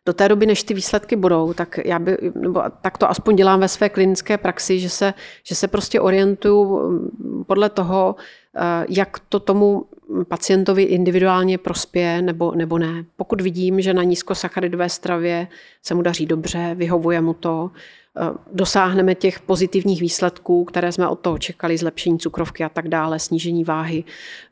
[0.07, 3.61] do té doby, než ty výsledky budou, tak já by, nebo tak to aspoň dělám
[3.61, 9.19] ve své klinické praxi, že se, že se prostě orientuju um, podle toho, uh, jak
[9.19, 9.87] to tomu
[10.29, 13.05] pacientovi individuálně prospěje nebo, nebo ne.
[13.17, 15.49] Pokud vidím, že na nízkosacharidové stravě
[15.83, 17.71] se mu daří dobře, vyhovuje mu to,
[18.17, 23.19] eh, dosáhneme těch pozitivních výsledků, které jsme od toho čekali, zlepšení cukrovky a tak dále,
[23.19, 24.05] snížení váhy,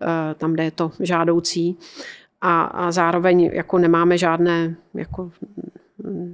[0.02, 1.76] eh, tam, kde je to žádoucí.
[2.40, 5.30] A, a zároveň jako nemáme žádné jako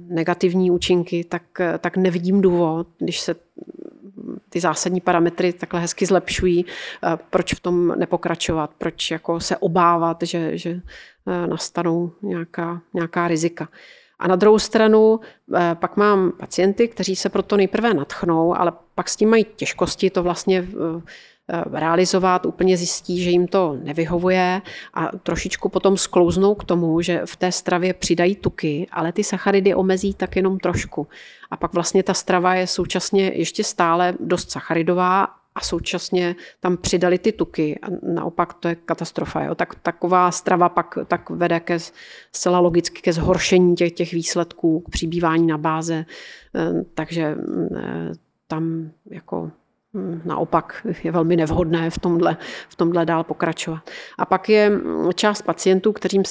[0.07, 1.43] negativní účinky, tak,
[1.79, 3.35] tak nevidím důvod, když se
[4.49, 10.17] ty zásadní parametry takhle hezky zlepšují, eh, proč v tom nepokračovat, proč jako se obávat,
[10.23, 10.69] že, že
[11.27, 13.69] eh, nastanou nějaká, nějaká rizika.
[14.19, 15.19] A na druhou stranu
[15.55, 20.09] eh, pak mám pacienty, kteří se proto nejprve natchnou, ale pak s tím mají těžkosti
[20.09, 20.67] to vlastně
[21.73, 24.61] realizovat, úplně zjistí, že jim to nevyhovuje
[24.93, 29.75] a trošičku potom sklouznou k tomu, že v té stravě přidají tuky, ale ty sacharidy
[29.75, 31.07] omezí tak jenom trošku.
[31.51, 37.17] A pak vlastně ta strava je současně ještě stále dost sacharidová a současně tam přidali
[37.17, 37.79] ty tuky.
[37.81, 39.43] A naopak to je katastrofa.
[39.43, 39.55] Jo.
[39.55, 41.77] Tak, taková strava pak tak vede ke,
[42.31, 46.05] zcela logicky ke zhoršení těch, těch výsledků, k přibývání na báze.
[46.55, 48.11] Eh, takže mm, eh,
[48.47, 49.51] tam jako
[50.25, 52.37] naopak je velmi nevhodné v tomhle,
[52.69, 53.89] v tomhle dál pokračovat.
[54.17, 54.71] A pak je
[55.15, 56.23] část pacientů, kterým,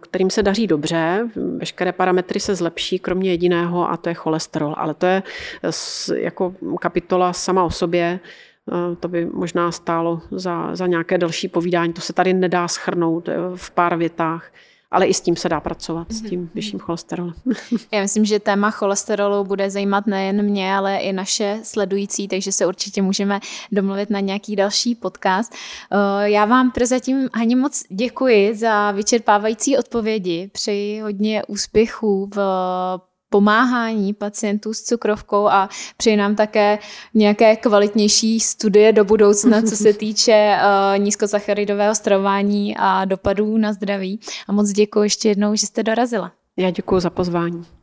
[0.00, 4.74] kterým se daří dobře, veškeré parametry se zlepší, kromě jediného, a to je cholesterol.
[4.76, 5.22] Ale to je
[6.14, 8.20] jako kapitola sama o sobě,
[9.00, 11.92] to by možná stálo za, za nějaké další povídání.
[11.92, 14.50] To se tady nedá schrnout v pár větách
[14.90, 16.50] ale i s tím se dá pracovat, s tím mhm.
[16.54, 17.34] vyšším cholesterolem.
[17.92, 22.66] Já myslím, že téma cholesterolu bude zajímat nejen mě, ale i naše sledující, takže se
[22.66, 23.40] určitě můžeme
[23.72, 25.52] domluvit na nějaký další podcast.
[25.52, 30.50] Eh, já vám prozatím ani moc děkuji za vyčerpávající odpovědi.
[30.52, 32.38] Přeji hodně úspěchů v
[33.30, 36.78] pomáhání pacientů s cukrovkou a přeji nám také
[37.14, 44.20] nějaké kvalitnější studie do budoucna, co se týče uh, nízkosacharidového stravování a dopadů na zdraví.
[44.48, 46.32] A moc děkuji ještě jednou, že jste dorazila.
[46.56, 47.77] Já děkuji za pozvání.